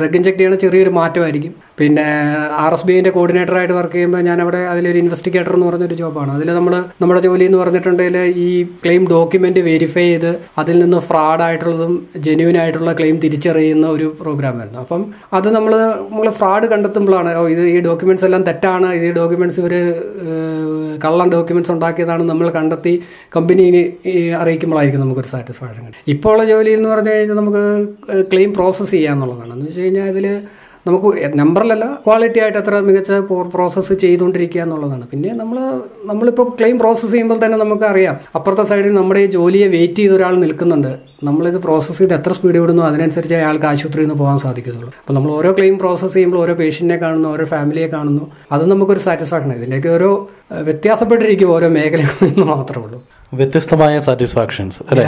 ഡ്രഗ് 0.00 0.16
ഇഞ്ചെക്ട് 0.16 0.38
ചെയ്യണ 0.38 0.54
ചെറിയൊരു 0.54 0.90
മാറ്റമായിരിക്കും. 0.90 1.65
പിന്നെ 1.78 2.04
ആർ 2.64 2.72
എസ് 2.72 2.86
ബി 2.86 2.92
ഐന്റെ 2.92 3.10
കോർഡിനേറ്ററായിട്ട് 3.10 3.74
വർക്ക് 3.74 3.92
ചെയ്യുമ്പോൾ 3.92 4.20
ഞാൻ 4.20 4.40
അവിടെ 4.40 4.56
അതിലൊരു 4.56 4.98
ഇൻവെസ്റ്റിഗേറ്റർ 4.98 5.54
എന്ന് 5.54 5.66
പറഞ്ഞൊരു 5.66 5.94
ജോബാണ്. 5.94 6.30
അതിൽ 6.30 6.54
നമ്മൾ 6.54 6.74
നമ്മുടെ 7.02 7.20
ജോലി 7.20 7.44
എന്ന് 7.44 7.58
പറഞ്ഞിട്ടുണ്ടെങ്കിൽ 7.58 8.16
ഈ 8.16 8.64
ക്ലെയിം 8.84 9.10
ഡോക്യുമെന്റ് 9.10 9.60
വെരിഫൈ 9.60 10.06
ചെയ്ത് 10.08 10.36
അതിൽ 10.58 10.78
നിന്ന് 10.78 10.98
ഫ്രോഡ് 10.98 11.42
ആയിട്ടുള്ളതും 11.42 12.06
ജെന്യൂൻ 12.16 12.58
ആയിട്ടുള്ള 12.58 12.92
ക്ലെയിം 12.92 13.16
തിരിച്ചറിയുന്ന 13.16 13.86
ഒരു 13.88 14.16
പ്രോഗ്രാമായിരുന്നു 14.20 14.78
അപ്പം 14.78 15.14
അത് 15.32 15.48
നമ്മൾ 15.54 15.74
നമ്മൾ 16.10 16.30
ഫ്രോഡ് 16.30 16.66
കണ്ടെത്തുമ്പോഴാണ് 16.66 17.34
ഓ 17.34 17.48
ഇത് 17.48 17.60
ഈ 17.60 17.80
ഡോക്യുമെന്റ്സ് 17.80 18.24
എല്ലാം 18.24 18.42
തെറ്റാണ് 18.42 18.94
ഈ 18.94 19.12
ഡോക്യുമെന്റ്സ് 19.12 19.60
ഇവർ 19.60 19.74
കള്ളൻ 21.04 21.28
ഡോക്യുമെന്റ്സ് 21.30 21.72
ഉണ്ടാക്കിയതാണ് 21.72 22.22
നമ്മൾ 22.22 22.50
കണ്ടെത്തി 22.50 23.02
കമ്പനിയെ 23.36 23.84
അറിയിക്കുമ്പോഴായിരിക്കും 24.34 25.00
നമുക്കൊരു 25.00 25.28
സാറ്റിസ്ഫാക്ഷൻ 25.28 25.92
ഇപ്പോൾ 26.08 26.32
ഉള്ള 26.32 26.44
ജോലി 26.44 26.70
എന്ന് 26.70 26.88
പറഞ്ഞു 26.88 27.10
കഴിഞ്ഞാൽ 27.10 27.36
നമുക്ക് 27.36 27.64
ക്ലെയിം 28.32 28.54
പ്രോസസ്സ് 28.54 28.90
ചെയ്യാന്നുള്ളതാണ്. 28.90 29.52
എന്ന് 29.52 29.66
വെച്ച് 29.66 29.80
കഴിഞ്ഞാൽ 29.80 30.42
നമുക്ക് 30.86 31.38
നമ്പറിലല്ല 31.38 31.86
ക്വാളിറ്റി 32.06 32.40
ആയിട്ട് 32.40 32.58
അത്ര 32.58 32.78
മികച്ച 32.78 33.12
പ്രോസസ്സ് 33.54 33.92
ചെയ്തുകൊണ്ടിരിക്കുക 33.92 34.60
എന്നുള്ളതാണ്. 34.60 35.04
പിന്നെ 35.12 35.30
നമ്മൾ 35.34 35.58
നമ്മളിപ്പോൾ 36.04 36.46
ക്ലെയിം 36.58 36.78
പ്രോസസ്സ് 36.78 37.12
ചെയ്യുമ്പോൾ 37.12 37.38
തന്നെ 37.44 37.58
നമുക്ക് 37.58 37.84
അറിയാം. 37.84 38.16
അപ്പുറത്തെ 38.34 38.62
സൈഡിൽ 38.62 38.94
നമ്മുടെ 38.94 39.20
ഈ 39.20 39.26
ജോലിയെ 39.26 39.68
വെയിറ്റ് 39.68 39.94
ചെയ്ത് 39.94 40.14
ഒരാൾ 40.14 40.34
നിൽക്കുന്നുണ്ട്. 40.44 40.92
നമ്മളിത് 41.24 41.58
പ്രോസസ്സ് 41.62 41.98
ചെയ്ത് 41.98 42.14
എത്ര 42.14 42.32
സ്പീഡ് 42.32 42.58
വിടുന്നു 42.58 42.82
അതിനനുസരിച്ച് 42.82 43.34
അയാൾക്ക് 43.34 43.66
ആശുപത്രിയിൽ 43.66 44.06
നിന്ന് 44.06 44.18
പോകാൻ 44.22 44.38
സാധിക്കുന്നുള്ളൂ 44.38 44.90
അപ്പോൾ 45.00 45.14
നമ്മൾ 45.14 45.30
ഓരോ 45.30 45.52
ക്ലെയിം 45.52 45.78
പ്രോസസ്സ് 45.78 46.14
ചെയ്യുമ്പോൾ 46.14 46.38
ഓരോ 46.38 46.54
പേഷ്യന്റിനെ 46.54 46.98
കാണുന്നു 47.00 47.28
ഓരോ 47.28 47.44
ഫാമിലിയെ 47.44 47.86
കാണുന്നു. 47.86 48.30
അത് 48.52 48.70
നമുക്കൊരു 48.70 48.98
സാറ്റിസ്ഫാക്ഷൻ 48.98 49.50
ആണ്. 49.50 49.58
ഇതിന്റെയൊക്കെ 49.58 49.88
ഓരോ 49.88 50.28
വ്യത്യാസപ്പെട്ടിരിക്കും 50.52 51.50
ഓരോ 51.54 51.68
മേഖലകളിൽ 51.68 52.24
നിന്ന് 52.28 52.46
മാത്രമേ 52.52 52.84
ഉള്ളൂ. 52.84 53.00
വ്യത്യസ്തമായ 53.34 53.98
സാറ്റിസ്ഫാക്ഷൻസ് 53.98 54.78
അല്ലേ? 54.90 55.04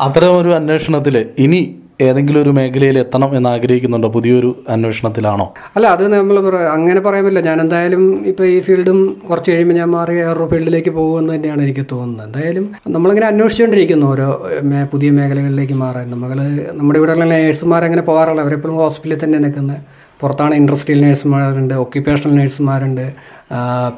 അത്തരം 0.00 0.32
ഒരു 0.40 0.50
അന്വേഷണത്തിൽ 0.60 1.26
ഇനി 1.38 1.62
ഏതെങ്കിലും 2.06 2.40
ഒരു 2.42 2.50
മേഖലയിൽ 2.58 2.96
എത്തണം 3.02 3.30
എന്ന് 3.36 3.48
ആഗ്രഹിക്കുന്നുണ്ടോ 3.52 4.08
പുതിയൊരു 4.16 4.50
അന്വേഷണത്തിലാണോ? 4.74 5.46
അല്ല 5.76 5.86
അത് 5.94 6.04
നമ്മൾ 6.12 6.36
അങ്ങനെ 6.74 7.00
പറയാൻ 7.06 7.40
ഞാൻ 7.48 7.58
എന്തായാലും 7.64 8.02
ഇപ്പോൾ 8.30 8.46
ഈ 8.54 8.58
ഫീൽഡും 8.66 8.98
കുറച്ച് 9.30 9.50
കഴിയുമ്പോൾ 9.52 9.76
ഞാൻ 9.80 9.88
മാറി 9.96 10.14
വേറൊരു 10.20 10.46
ഫീൽഡിലേക്ക് 10.52 10.92
പോകുമെന്ന് 10.98 11.32
തന്നെയാണ് 11.34 11.62
എനിക്ക് 11.66 11.84
തോന്നുന്നത്. 11.92 12.26
എന്തായാലും 12.26 12.66
നമ്മളിങ്ങനെ 12.96 13.28
അന്വേഷിച്ചുകൊണ്ടിരിക്കുന്നു 13.32 14.06
ഓരോ 14.12 14.28
പുതിയ 14.92 15.10
മേഖലകളിലേക്ക് 15.18 15.78
മാറാൻ. 15.84 16.06
നമ്മൾ 16.14 16.30
നമ്മുടെ 16.80 17.00
ഇവിടെയുള്ള 17.02 17.26
നേഴ്സുമാർ 17.34 17.84
അങ്ങനെ 17.88 18.04
പോകാറുള്ള 18.10 18.42
അവരെപ്പോഴും 18.46 18.76
ഹോസ്പിറ്റലിൽ 18.82 19.20
തന്നെ 19.24 19.40
നിൽക്കുന്നത് 19.46 19.80
പുറത്താണ് 20.22 20.54
ഇൻഡസ്ട്രിയൽ 20.60 21.00
നേഴ്സുമാരുണ്ട് 21.06 21.74
ഒക്യുപ്പേഷണൽ 21.82 22.32
നേഴ്സുമാരുണ്ട്. 22.38 23.04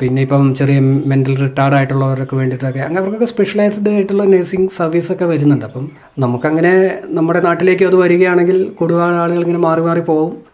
പിന്നെ 0.01 0.23
ഇപ്പം 0.23 0.55
ചെറിയ 0.55 0.81
മെന്റൽ 1.11 1.35
റിട്ടയർഡ് 1.37 1.75
ആയിട്ടുള്ളവർക്ക് 1.75 2.37
വേണ്ടിയിട്ടൊക്കെ 2.37 2.81
അങ്ങനെ 2.81 3.01
അവർക്കൊക്കെ 3.01 3.25
സ്പെഷ്യലൈസ്ഡ് 3.25 3.91
ആയിട്ടുള്ള 3.95 4.25
നഴ്സിംഗ് 4.25 4.69
സർവീസൊക്കെ 4.71 5.25
വരുന്നുണ്ട്. 5.25 5.65
അപ്പം 5.65 5.91
നമുക്കങ്ങനെ 6.19 6.75
നമ്മുടെ 7.19 7.41
നാട്ടിലേക്ക് 7.41 7.85
അത് 7.85 7.95
വരികയാണെങ്കിൽ 7.95 8.59
കൂടുതൽ 8.79 9.01
ആളുകൾ 9.01 9.43
ഇങ്ങനെ 9.43 9.59
മാറി 9.59 9.81
മാറി 9.81 10.01
പോകും 10.01 10.51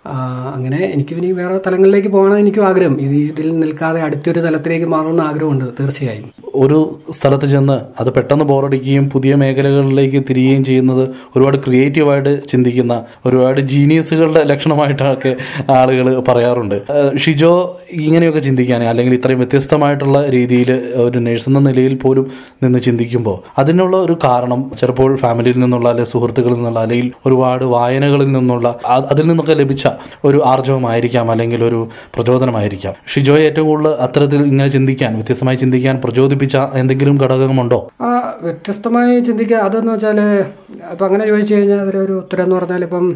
അങ്ങനെ 0.54 0.80
എനിക്ക് 0.94 1.14
ഇനി 1.14 1.32
വേറെ 1.32 1.60
തലങ്ങളിലേക്ക് 1.66 2.08
പോകണം 2.08 2.38
എനിക്കും 2.38 2.64
ആഗ്രഹം. 2.66 3.00
ഇത് 3.00 3.14
ഇതിൽ 3.14 3.46
നിൽക്കാതെ 3.60 4.00
അടുത്തൊരു 4.02 4.40
തലത്തിലേക്ക് 4.40 4.86
മാറണമെന്ന് 4.86 5.22
ആഗ്രഹമുണ്ട് 5.22 5.64
തീർച്ചയായും. 5.80 6.28
ഒരു 6.54 6.78
സ്ഥലത്ത് 7.10 7.46
ചെന്ന് 7.46 7.80
അത് 8.00 8.10
പെട്ടെന്ന് 8.16 8.44
ബോറടിക്കുകയും 8.44 9.10
പുതിയ 9.10 9.34
മേഖലകളിലേക്ക് 9.34 10.20
തിരികുകയും 10.28 10.64
ചെയ്യുന്നത് 10.64 11.02
ഒരുപാട് 11.36 11.56
ക്രിയേറ്റീവായിട്ട് 11.64 12.46
ചിന്തിക്കുന്ന 12.46 12.94
ഒരുപാട് 13.26 13.60
ജീനിയസുകളുടെ 13.60 14.44
ലക്ഷണമായിട്ടൊക്കെ 14.44 15.36
ആളുകൾ 15.78 16.08
പറയാറുണ്ട്. 16.28 16.78
ഷിജോ 17.16 17.52
ഇങ്ങനെയൊക്കെ 17.90 18.38
ചിന്തിക്കാൻ 18.38 18.88
അല്ലെങ്കിൽ 18.88 19.14
ഇത്രയും 19.14 19.38
വ്യത്യസ്തമായിട്ടുള്ള 19.38 20.26
രീതിയിൽ 20.30 20.70
ഒരു 20.94 21.18
നേഴ്സ് 21.18 21.48
എന്ന 21.48 21.58
നിലയിൽ 21.58 21.94
പോലും 21.96 22.32
നിന്ന് 22.62 22.78
ചിന്തിക്കുമ്പോൾ 22.78 23.42
അതിനുള്ള 23.58 23.96
ഒരു 23.96 24.18
കാരണം 24.24 24.70
ചിലപ്പോൾ 24.78 25.16
ഫാമിലിയിൽ 25.16 25.58
നിന്നുള്ള 25.58 25.88
അല്ലെങ്കിൽ 25.88 26.12
സുഹൃത്തുക്കളിൽ 26.12 26.54
നിന്നുള്ള 26.54 26.80
അല്ലെങ്കിൽ 26.80 27.12
ഒരുപാട് 27.26 27.64
വായനകളിൽ 27.64 28.32
നിന്നുള്ള 28.32 28.78
അതിൽ 28.88 29.26
നിന്നൊക്കെ 29.26 29.52
ലഭിച്ച 29.52 29.88
ഒരു 30.24 30.42
ആർജവമായിരിക്കാം 30.44 31.30
അല്ലെങ്കിൽ 31.30 31.64
ഒരു 31.64 31.88
പ്രചോദനമായിരിക്കാം. 32.14 32.94
ഷിജോയെ 33.08 33.44
ഏറ്റവും 33.44 33.66
കൂടുതൽ 33.66 33.96
അത്തരത്തിൽ 34.00 34.46
ഇങ്ങനെ 34.46 34.68
ചിന്തിക്കാൻ 34.68 35.14
വ്യത്യസ്തമായി 35.14 35.56
ചിന്തിക്കാൻ 35.56 36.00
പ്രചോദിപ്പിച്ച 36.04 36.56
എന്തെങ്കിലും 36.56 37.18
ഘടകമുണ്ടോ 37.18 37.90
ആ 38.00 38.38
വ്യത്യസ്തമായി 38.42 39.20
ചിന്തിക്കുക 39.20 39.56
അതെന്ന് 39.56 39.92
വെച്ചാൽ 39.92 40.20
അപ്പം 40.90 41.06
അങ്ങനെ 41.06 41.26
ചോദിച്ചു 41.26 41.54
കഴിഞ്ഞാൽ 41.54 41.80
അതിലൊരു 41.80 42.12
ഉത്തരം 42.12 42.44
എന്ന് 42.44 42.56
പറഞ്ഞാൽ 42.56 42.82
ഇപ്പം 42.82 43.06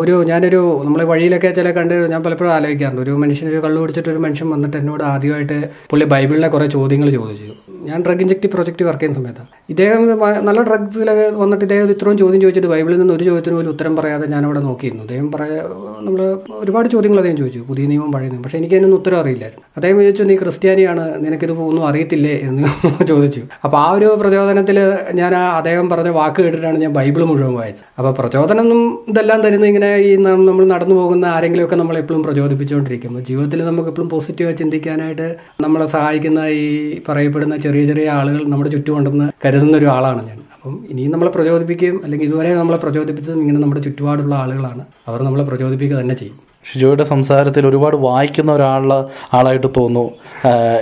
ഒരു 0.00 0.24
ഞാനൊരു 0.24 0.82
നമ്മൾ 0.84 1.02
വഴിയിലൊക്കെ 1.04 1.50
ചില 1.50 1.70
കണ്ട് 1.70 1.94
ഞാൻ 1.94 2.22
പലപ്പോഴും 2.22 2.52
ആലോചിക്കാറുണ്ട്. 2.52 3.02
ഒരു 3.02 3.10
മനുഷ്യൻ 3.10 3.48
ഒരു 3.48 3.60
കള്ളു 3.64 3.80
കുടിച്ചിട്ട് 3.80 4.10
ഒരു 4.10 4.18
മനുഷ്യൻ 4.18 4.50
വന്നിട്ട് 4.50 4.76
എന്നോട് 4.76 5.02
ആദ്യമായിട്ട് 5.02 5.58
പുള്ളി 5.90 6.04
ബൈബിളിനെ 6.04 6.48
കുറേ 6.48 6.66
ചോദ്യങ്ങൾ 6.66 7.10
ചോദിച്ചു. 7.10 7.52
ഞാൻ 7.88 7.98
ഡ്രഗ് 8.02 8.20
ഇഞ്ചക്റ്റീവ് 8.20 8.52
പ്രൊജക്റ്റ് 8.52 8.84
വർക്ക് 8.84 9.00
ചെയ്യുന്ന 9.00 9.20
സമയത്താണ് 9.20 9.50
ഇദ്ദേഹം 9.72 10.02
നല്ല 10.48 10.60
ഡ്രഗ്സിലൊക്കെ 10.62 11.26
വന്നിട്ട് 11.42 11.64
ഇദ്ദേഹം 11.64 11.90
ഇത്രയും 11.90 12.18
ചോദ്യം 12.18 12.40
ചോദിച്ചിട്ട് 12.40 12.70
ബൈബിളിൽ 12.74 12.98
നിന്ന് 13.00 13.14
ഒരു 13.14 13.24
ചോദ്യത്തിന് 13.24 13.56
പോലും 13.56 13.70
ഉത്തരം 13.70 13.96
പറയാതെ 13.96 14.26
ഞാൻ 14.26 14.42
അവിടെ 14.46 14.60
നോക്കിയിരുന്നു. 14.60 15.02
അദ്ദേഹം 15.02 15.28
പറയാ 15.30 15.56
നമ്മൾ 16.00 16.20
ഒരുപാട് 16.60 16.88
ചോദ്യങ്ങൾ 16.88 17.18
അദ്ദേഹം 17.18 17.38
ചോദിച്ചു. 17.38 17.60
പുതിയ 17.68 17.86
നിയമം 17.86 18.10
പഴയ 18.12 18.28
നിയമം 18.28 18.42
പക്ഷേ 18.42 18.58
എനിക്ക് 18.58 18.74
അതിനൊന്നും 18.74 18.98
ഉത്തരം 18.98 19.18
അറിയില്ലായിരുന്നു. 19.18 19.64
അദ്ദേഹം 19.76 19.96
ചോദിച്ചു 20.00 20.22
നീ 20.22 20.36
ക്രിസ്ത്യാനിയാണ് 20.36 21.04
നിനക്കിത് 21.24 21.52
ഒന്നും 21.68 21.84
അറിയത്തില്ലേ 21.86 22.34
എന്ന് 22.48 22.62
ചോദിച്ചു. 23.12 23.42
അപ്പോൾ 23.64 23.78
ആ 23.78 23.86
ഒരു 23.90 24.08
പ്രചോദനത്തിൽ 24.20 24.78
ഞാൻ 25.14 25.32
ആ 25.34 25.44
അദ്ദേഹം 25.56 25.86
പറഞ്ഞ 25.90 26.10
വാക്ക് 26.10 26.40
കേട്ടിട്ടാണ് 26.40 26.78
ഞാൻ 26.78 26.92
ബൈബിൾ 26.92 27.22
മുഴുവൻ 27.24 27.54
വായിച്ചത്. 27.54 27.86
അപ്പോൾ 27.98 28.12
പ്രചോദനം 28.12 28.68
ഇതെല്ലാം 29.08 29.40
തരുന്ന 29.40 29.66
ഇങ്ങനെ 29.66 29.90
ഈ 30.06 30.10
നമ്മൾ 30.16 30.64
നടന്നു 30.66 30.94
പോകുന്ന 30.94 31.24
ആരെങ്കിലുമൊക്കെ 31.26 31.76
നമ്മൾ 31.76 31.98
എപ്പോഴും 31.98 32.22
പ്രചോദിപ്പിച്ചുകൊണ്ടിരിക്കും 32.22 33.12
ജീവിതത്തിൽ 33.28 33.60
നമുക്ക് 33.64 33.88
എപ്പോഴും 33.88 34.08
പോസിറ്റീവായി 34.08 34.56
ചിന്തിക്കാനായിട്ട് 34.56 35.28
നമ്മളെ 35.62 35.86
സഹായിക്കുന്ന 35.86 36.40
ഈ 36.58 36.64
പറയപ്പെടുന്ന 37.08 37.56
ചെറിയ 37.56 37.75
ചെറിയ 37.84 37.92
ചെറിയ 37.92 38.10
ആളുകൾ 38.10 38.44
നമ്മുടെ 38.44 38.70
ചുറ്റുമുണ്ടെന്ന് 38.70 39.30
കരുതുന്ന 39.44 39.76
ഒരാളാണ് 39.76 40.28
ഞാൻ. 40.28 40.38
അപ്പം 40.54 40.86
ഇനിയും 40.90 41.10
നമ്മളെ 41.10 41.30
പ്രചോദിപ്പിക്കുകയും 41.30 42.00
അല്ലെങ്കിൽ 42.04 42.26
ഇതുവരെ 42.26 42.54
നമ്മളെ 42.54 42.76
പ്രചോദിപ്പിച്ചതും 42.76 43.40
ഇങ്ങനെ 43.40 43.60
നമ്മുടെ 43.60 43.80
ചുറ്റുപാടുള്ള 43.80 44.34
ആളുകളാണ്. 44.34 44.84
അവർ 45.08 45.22
നമ്മളെ 45.22 45.44
പ്രചോദിപ്പിക്കുക 45.44 45.98
തന്നെ 45.98 46.14
ചെയ്യും. 46.14 46.46
ഷിജോയുടെ 46.72 47.04
സംസാരത്തിൽ 47.04 47.66
ഒരുപാട് 47.66 47.96
വായിക്കുന്ന 47.96 48.52
ഒരാളുള്ള 48.52 49.08
ആളായിട്ട് 49.32 49.66
തോന്നുന്നു. 49.66 50.10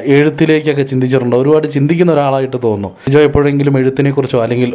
എഴുത്തിലേക്കൊക്കെ 0.04 0.82
ചിന്തിച്ചിട്ടുണ്ട്. 0.82 1.36
ഒരുപാട് 1.36 1.66
ചിന്തിക്കുന്ന 1.66 2.12
ഒരാളായിട്ട് 2.12 2.56
തോന്നുന്നു. 2.64 2.96
ഷിജോ 3.06 3.20
എപ്പോഴെങ്കിലും 3.20 3.78
എഴുത്തിനെ 3.78 4.10
കുറിച്ചോ 4.10 4.42
അല്ലെങ്കിൽ 4.42 4.74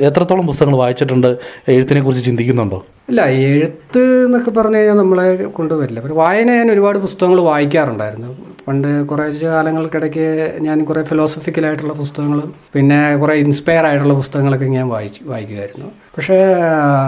എത്രത്തോളം 0.00 0.46
പുസ്തകങ്ങൾ 0.46 0.76
വായിച്ചിട്ടുണ്ട്? 0.76 1.36
എഴുത്തിനെ 1.68 2.02
കുറിച്ച് 2.02 2.24
ചിന്തിക്കുന്നുണ്ടോ? 2.24 2.84
ഇല്ല 3.08 3.22
എഴുത്ത് 3.24 4.02
എന്നൊക്കെ 4.26 4.50
പറഞ്ഞു 4.50 4.76
കഴിഞ്ഞാൽ 4.76 4.96
നമ്മളെ 4.96 5.24
കൊണ്ടുവരില്ല 5.58 6.00
പിന്നെ 6.00 6.16
വായന 6.16 6.50
ഞാൻ 6.50 6.70
ഒരുപാട് 6.70 6.98
പുസ്തകങ്ങൾ 6.98 7.40
വായിക്കാറുണ്ടായിരുന്നു. 7.40 8.30
പണ്ട് 8.68 8.88
കുറേ 9.06 9.24
കാലങ്ങൾക്കിടയ്ക്ക് 9.42 10.26
ഞാൻ 10.60 10.84
കുറേ 10.84 11.02
ഫിലോസഫിക്കലായിട്ടുള്ള 11.02 11.92
പുസ്തകങ്ങളും 11.92 12.54
പിന്നെ 12.74 13.16
കുറേ 13.16 13.34
ഇൻസ്പയർ 13.34 13.84
ആയിട്ടുള്ള 13.86 14.14
പുസ്തകങ്ങളൊക്കെ 14.14 14.64
ഞാൻ 14.64 14.88
വായിച്ചു 14.88 15.20
വായിക്കുമായിരുന്നു. 15.24 15.88
പക്ഷേ 16.16 16.38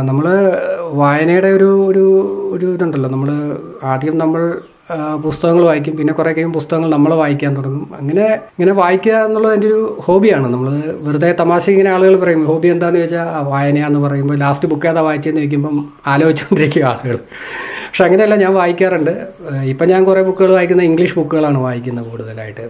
നമ്മൾ 0.02 0.26
വായനയുടെ 0.92 1.48
ഒരു 1.48 1.70
ഒരു 1.90 2.04
ഒരു 2.52 2.66
ഇതുണ്ടല്ലോ. 2.66 3.10
നമ്മൾ 3.10 3.30
ആദ്യം 3.82 4.18
നമ്മൾ 4.18 4.42
പുസ്തകങ്ങൾ 5.24 5.62
വായിക്കും. 5.68 5.94
പിന്നെ 5.96 6.12
കുറേ 6.18 6.30
കഴിയും 6.32 6.52
പുസ്തകങ്ങൾ 6.56 6.90
നമ്മൾ 6.94 7.12
വായിക്കാൻ 7.20 7.52
തുടങ്ങും. 7.56 7.86
അങ്ങനെ 7.98 8.26
ഇങ്ങനെ 8.54 8.74
വായിക്കുക 8.80 9.14
എന്നുള്ളത് 9.28 9.54
എന്റെ 9.56 9.66
ഒരു 9.66 9.80
ഹോബിയാണ്. 10.06 10.46
നമ്മൾ 10.52 10.68
വെറുതെ 11.06 11.30
തമാശ 11.40 11.64
ഇങ്ങനെ 11.74 11.90
ആളുകൾ 11.94 12.14
പറയും 12.24 12.42
ഹോബി 12.50 12.68
എന്താണെന്ന് 12.74 13.00
ചോദിച്ചാൽ 13.00 13.44
വായനയാന്ന് 13.52 14.00
പറയുമ്പോൾ 14.06 14.38
ലാസ്റ്റ് 14.44 14.68
ബുക്ക് 14.72 14.88
ഏതാ 14.92 15.02
വായിച്ചതെന്ന് 15.08 15.42
ചോദിക്കുമ്പം 15.42 15.76
ആലോചിച്ചുകൊണ്ടിരിക്കുക 16.14 16.84
ആളുകൾ 16.92 17.18
പക്ഷെ 17.88 18.04
അങ്ങനെയല്ല 18.04 18.36
ഞാൻ 18.44 18.52
വായിക്കാറുണ്ട്. 18.54 19.12
ഇപ്പം 19.72 19.86
ഞാൻ 19.88 20.00
കുറേ 20.04 20.22
ബുക്കുകൾ 20.22 20.50
വായിക്കുന്ന 20.52 20.82
ഇംഗ്ലീഷ് 20.82 21.14
ബുക്കുകളാണ് 21.18 21.58
വായിക്കുന്നത് 21.58 22.06
കൂടുതലായിട്ട്. 22.10 22.64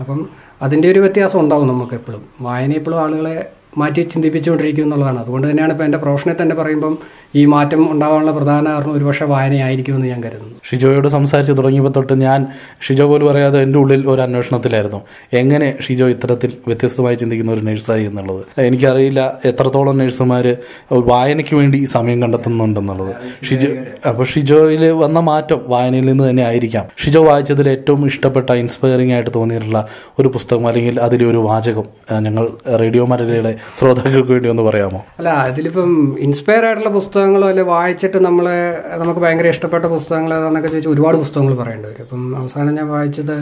അപ്പം 0.00 0.20
അതിന്റെ 0.62 0.88
ഒരു 0.92 1.00
വ്യത്യാസം 1.04 1.40
ഉണ്ടാവും 1.40 1.68
നമുക്ക് 1.68 1.94
എപ്പോഴും 2.00 2.22
വായന 2.48 2.72
എപ്പോഴും 2.80 3.00
ആളുകളെ 3.04 3.34
മാറ്റി 3.78 4.00
ചിന്തിപ്പിച്ചുകൊണ്ടിരിക്കും 4.02 4.82
എന്നുള്ളതാണ്. 4.82 5.18
അതുകൊണ്ട് 5.18 5.50
തന്നെയാണ് 5.50 5.72
ഇപ്പോൾ 5.72 5.84
എന്റെ 5.84 5.98
പ്രൊഫഷനെ 5.98 6.34
തന്നെ 6.42 6.56
പറയുമ്പം 6.56 6.98
ഈ 7.36 7.44
മാറ്റം 7.44 7.92
ഉണ്ടാവാനുള്ള 7.92 8.30
പ്രധാന 8.30 8.68
കാരണം 8.68 8.92
ഒരുപക്ഷെ 8.92 9.24
വായനയായിരിക്കുമെന്ന് 9.24 10.06
ഞാൻ 10.06 10.24
കരുതുന്നു. 10.24 10.54
ഷിജോയോട് 10.70 11.08
സംസാരിച്ച് 11.08 11.52
തുടങ്ങിയപ്പോൾ 11.52 11.92
തൊട്ട് 11.96 12.12
ഞാൻ 12.12 12.46
ഷിജോ 12.88 13.06
പോലും 13.06 13.26
പറയാതെ 13.26 13.62
എന്റെ 13.62 13.78
ഉള്ളിൽ 13.78 14.08
ഒരു 14.08 14.22
അന്വേഷണത്തിലായിരുന്നു. 14.22 15.00
എങ്ങനെ 15.32 15.78
ഷിജോ 15.80 16.08
ഇത്തരത്തിൽ 16.08 16.52
വ്യത്യസ്തമായി 16.66 17.14
ചിന്തിക്കുന്ന 17.14 17.52
ഒരു 17.52 17.60
നഴ്സായി 17.60 18.04
എന്നുള്ളത്? 18.04 18.44
എനിക്കറിയില്ല 18.58 19.40
എത്രത്തോളം 19.44 19.98
നഴ്സുമാർ 19.98 20.56
വായനയ്ക്ക് 20.92 21.56
വേണ്ടി 21.56 21.84
സമയം 21.84 22.22
കണ്ടെത്തുന്നുണ്ടെന്നുള്ളത്. 22.22 23.14
ഷിജോ 23.44 23.70
അപ്പോൾ 24.08 24.24
ഷിജോയിൽ 24.24 24.90
വന്ന 24.90 25.20
മാറ്റം 25.20 25.60
വായനയിൽ 25.66 26.06
നിന്ന് 26.06 26.30
തന്നെ 26.30 26.42
ആയിരിക്കാം. 26.42 26.86
ഷിജോ 26.98 27.24
വായിച്ചതിൽ 27.24 27.68
ഏറ്റവും 27.68 28.06
ഇഷ്ടപ്പെട്ട 28.06 28.50
ഇൻസ്പയറിംഗ് 28.50 29.12
ആയിട്ട് 29.12 29.30
തോന്നിയിട്ടുള്ള 29.34 29.88
ഒരു 30.18 30.28
പുസ്തകം 30.28 30.66
അല്ലെങ്കിൽ 30.66 31.00
അതിലെ 31.00 31.26
ഒരു 31.26 31.36
വാചകം 31.36 31.84
ഞങ്ങൾ 32.20 32.48
റേഡിയോ 32.76 33.06
മരലയുടെ 33.06 33.59
ശ്രോതാക്കൾക്ക് 33.78 34.32
വേണ്ടി 34.32 34.48
ഒന്ന് 34.48 34.62
പറയാമോ? 34.62 35.00
അല്ല 35.18 35.28
അതിലിപ്പം 35.28 36.18
ഇൻസ്പയർ 36.18 36.64
ആയിട്ടുള്ള 36.64 36.90
പുസ്തകങ്ങളോ 36.90 37.48
അല്ലെ 37.48 37.62
വായിച്ചിട്ട് 37.62 38.16
നമ്മളെ 38.16 38.58
നമുക്ക് 38.96 39.20
ഭയങ്കര 39.20 39.46
ഇഷ്ടപ്പെട്ട 39.46 39.84
പുസ്തകങ്ങൾ 39.84 40.34
ഏതാണെന്നൊക്കെ 40.34 40.68
ചോദിച്ചാൽ 40.68 40.90
ഒരുപാട് 40.90 41.16
പുസ്തകങ്ങൾ 41.16 41.54
പറയേണ്ടി 41.54 41.88
വരും. 41.88 42.02
അപ്പം 42.02 42.36
അവസാനം 42.36 42.74
ഞാൻ 42.74 42.88
വായിച്ചത് 42.88 43.36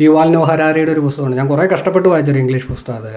യുവാൽ 0.00 0.32
നോ 0.32 0.42
ഹരാരിയുടെ 0.42 0.92
ഒരു 0.92 1.00
പുസ്തകമാണ്. 1.00 1.36
ഞാൻ 1.36 1.48
കുറേ 1.48 1.66
കഷ്ടപ്പെട്ട് 1.74 2.08
വായിച്ചൊരു 2.08 2.38
ഇംഗ്ലീഷ് 2.38 2.66
പുസ്തകം 2.66 2.96
അത്. 2.96 3.12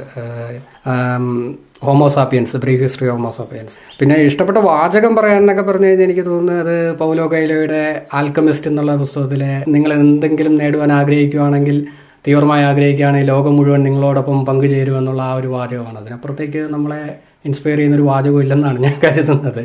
ഹോമോസാപ്പിയൻസ് 1.83 2.57
ബ്രീഫ് 2.57 2.81
ഹിസ്റ്ററി 2.81 3.07
ഹോമോസാപ്പിയൻസ് 3.09 3.75
പിന്നെ 3.99 4.15
ഇഷ്ടപ്പെട്ട 4.15 4.57
വാചകം 4.57 5.15
പറയാനൊക്കെ 5.15 5.61
പറഞ്ഞു 5.61 5.87
കഴിഞ്ഞാൽ 5.87 6.05
എനിക്ക് 6.05 6.25
തോന്നുന്നത് 6.25 6.59
അത് 6.59 6.97
പൗലോ 6.97 7.25
കൈലോയുടെ 7.33 8.05
ആൽക്കമിസ്റ്റ് 8.13 8.67
എന്നുള്ള 8.67 8.95
പുസ്തകത്തിലെ 8.95 9.63
നിങ്ങൾ 9.67 9.93
എന്തെങ്കിലും 9.93 10.57
നേടുവാൻ 10.57 10.91
ആഗ്രഹിക്കുകയാണെങ്കിൽ 10.91 11.87
തീവ്രമായി 12.27 12.63
ആഗ്രഹിക്കുകയാണെങ്കിൽ 12.63 13.27
ലോകം 13.27 13.55
മുഴുവൻ 13.55 13.83
നിങ്ങളോടൊപ്പം 13.83 14.45
പങ്കുചേരുമെന്നുള്ള 14.45 15.21
ആ 15.21 15.33
ഒരു 15.33 15.47
വാചകമാണ് 15.47 15.97
അതിനപ്പുറത്തേക്ക് 15.97 16.61
നമ്മളെ 16.69 17.01
ഇൻസ്പയർ 17.45 17.77
ചെയ്യുന്ന 17.77 17.97
ഒരു 17.97 18.05
വാചകം 18.11 18.41
ഇല്ലെന്നാണ് 18.41 18.77
ഞാൻ 18.79 18.95
കരുതുന്നത്. 19.03 19.63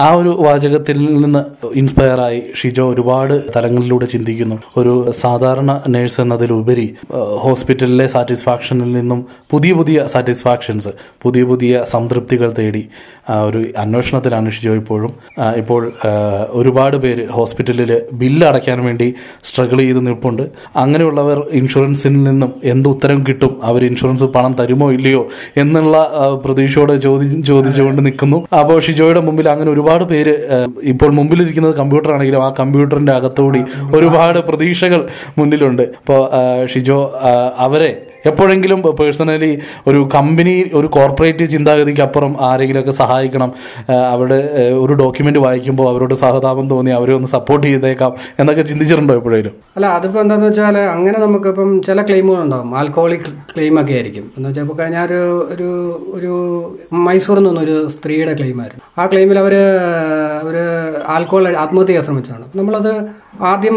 ആ 0.00 0.12
ഒരു 0.12 0.28
വാചകത്തിൽ 0.40 0.98
നിന്ന് 1.22 1.40
ഇൻസ്പയറായി 1.76 2.42
ഷിജോ 2.56 2.94
ഒരുപാട് 2.94 3.42
തലങ്ങളിലൂടെ 3.56 4.06
ചിന്തിക്കുന്നു. 4.06 4.56
ഒരു 4.76 5.12
സാധാരണ 5.20 5.80
നേഴ്സ് 5.88 6.20
എന്നതിലുപരി 6.20 6.94
ഹോസ്പിറ്റലിലെ 7.38 8.06
സാറ്റിസ്ഫാക്ഷനിൽ 8.06 8.92
നിന്നും 8.92 9.26
പുതിയ 9.50 9.72
പുതിയ 9.72 10.06
സാറ്റിസ്ഫാക്ഷൻസ് 10.12 10.88
പുതിയ 11.22 11.42
പുതിയ 11.42 11.84
സംതൃപ്തികൾ 11.84 12.52
തേടി 12.58 12.88
ഒരു 13.30 13.64
അന്വേഷണത്തിലാണ് 13.76 14.50
ഷിജോ 14.50 14.74
ഇപ്പോഴും. 14.74 15.12
ഇപ്പോൾ 15.56 15.92
ഒരുപാട് 16.50 16.96
പേര് 16.96 17.28
ഹോസ്പിറ്റലിൽ 17.28 18.02
ബില്ല് 18.12 18.46
അടയ്ക്കാൻ 18.46 18.84
വേണ്ടി 18.84 19.14
സ്ട്രഗിൾ 19.44 19.78
ചെയ്ത് 19.78 20.06
നിൽപ്പുണ്ട്. 20.06 20.42
അങ്ങനെയുള്ളവർ 20.76 21.46
ഇൻഷുറൻസിൽ 21.50 22.22
നിന്നും 22.22 22.52
എന്ത് 22.64 22.88
ഉത്തരം 22.88 23.24
കിട്ടും? 23.28 23.60
അവർ 23.64 23.84
ഇൻഷുറൻസ് 23.84 24.24
പണം 24.24 24.52
തരുമോ 24.52 24.92
ഇല്ലയോ? 24.92 25.28
എന്നുള്ള 25.56 25.96
പ്രതീക്ഷയോടെ 26.44 26.96
ചോദി 26.96 27.40
ചോദിച്ചുകൊണ്ട് 27.42 28.06
നിൽക്കുന്നു. 28.06 28.46
അപ്പോൾ 28.60 28.80
ഷിജോയുടെ 28.80 29.20
മുമ്പിൽ 29.20 29.48
അങ്ങനെ 29.48 29.81
ഒരുപാട് 29.82 30.04
പേര് 30.04 30.32
ഇപ്പോൾ 30.92 31.10
മുമ്പിലിരിക്കുന്നത് 31.18 31.74
കമ്പ്യൂട്ടർ 31.76 32.10
ആണെങ്കിലും 32.12 32.42
ആ 32.44 32.48
കമ്പ്യൂട്ടറിന്റെ 32.58 33.12
അകത്തുകൂടി 33.12 33.60
ഒരുപാട് 33.96 34.38
പ്രതീക്ഷകൾ 34.48 35.00
മുന്നിലുണ്ട്. 35.38 35.82
അപ്പോൾ 36.00 36.20
ഷിജോ 36.72 36.98
അവരെ 37.58 37.90
എപ്പോഴെങ്കിലും 38.30 38.80
പേഴ്സണലി 39.00 39.50
ഒരു 39.86 40.00
കമ്പനി 40.14 40.54
ഒരു 40.78 40.88
കോർപ്പറേറ്റ് 40.96 41.44
ചിന്താഗതിക്ക് 41.54 42.02
അപ്പുറം 42.06 42.32
ആരെങ്കിലുമൊക്കെ 42.48 42.94
സഹായിക്കണം. 43.02 43.50
അവരുടെ 44.14 44.38
ഒരു 44.84 44.94
ഡോക്യുമെന്റ് 45.02 45.40
വായിക്കുമ്പോൾ 45.46 45.88
അവരോട് 45.92 46.14
സഹതാപം 46.22 46.66
തോന്നി 46.72 46.92
അവരെ 46.98 47.14
ഒന്ന് 47.18 47.30
സപ്പോർട്ട് 47.36 47.66
ചെയ്തേക്കാം 47.66 48.12
എന്നൊക്കെ 48.40 48.62
ചിന്തിച്ചിട്ടുണ്ടോ 48.70 49.14
എപ്പോഴേലും? 49.20 49.54
അല്ല 49.76 49.86
അതിപ്പോൾ 49.98 50.20
എന്താണെന്ന് 50.20 50.48
വെച്ചാൽ 50.48 50.78
അങ്ങനെ 50.96 51.18
നമുക്കിപ്പം 51.24 51.70
ചില 51.88 52.02
ക്ലെയിമുകൾ 52.02 52.42
ഉണ്ടാകും 52.46 52.70
ആൽക്കഹോളിക് 52.78 53.28
ക്ലെയിം 53.54 53.80
ഒക്കെ 53.80 53.94
ആയിരിക്കും. 53.98 54.26
എന്ന് 54.36 54.48
വെച്ചാൽ 54.48 54.64
ഇപ്പോൾ 54.66 54.78
കഴിഞ്ഞാൽ 54.82 55.04
ഒരു 55.04 55.20
ഒരു 55.54 55.70
ഒരു 56.16 56.32
മൈസൂറിൽ 57.06 57.44
നിന്നൊരു 57.48 57.76
സ്ത്രീയുടെ 57.94 58.34
ക്ലെയിമായിരുന്നു 58.38 58.84
ആ 59.00 59.06
ക്ലെയിമിൽ 59.06 59.38
അവർ 59.42 59.54
അവർ 60.42 60.56
ആൽക്കോഹോൾ 61.16 61.46
ആത്മഹത്യ 61.64 62.00
ശ്രമിച്ചതാണ്. 62.06 62.46
നമ്മളത് 62.60 62.92
ആദ്യം 63.52 63.76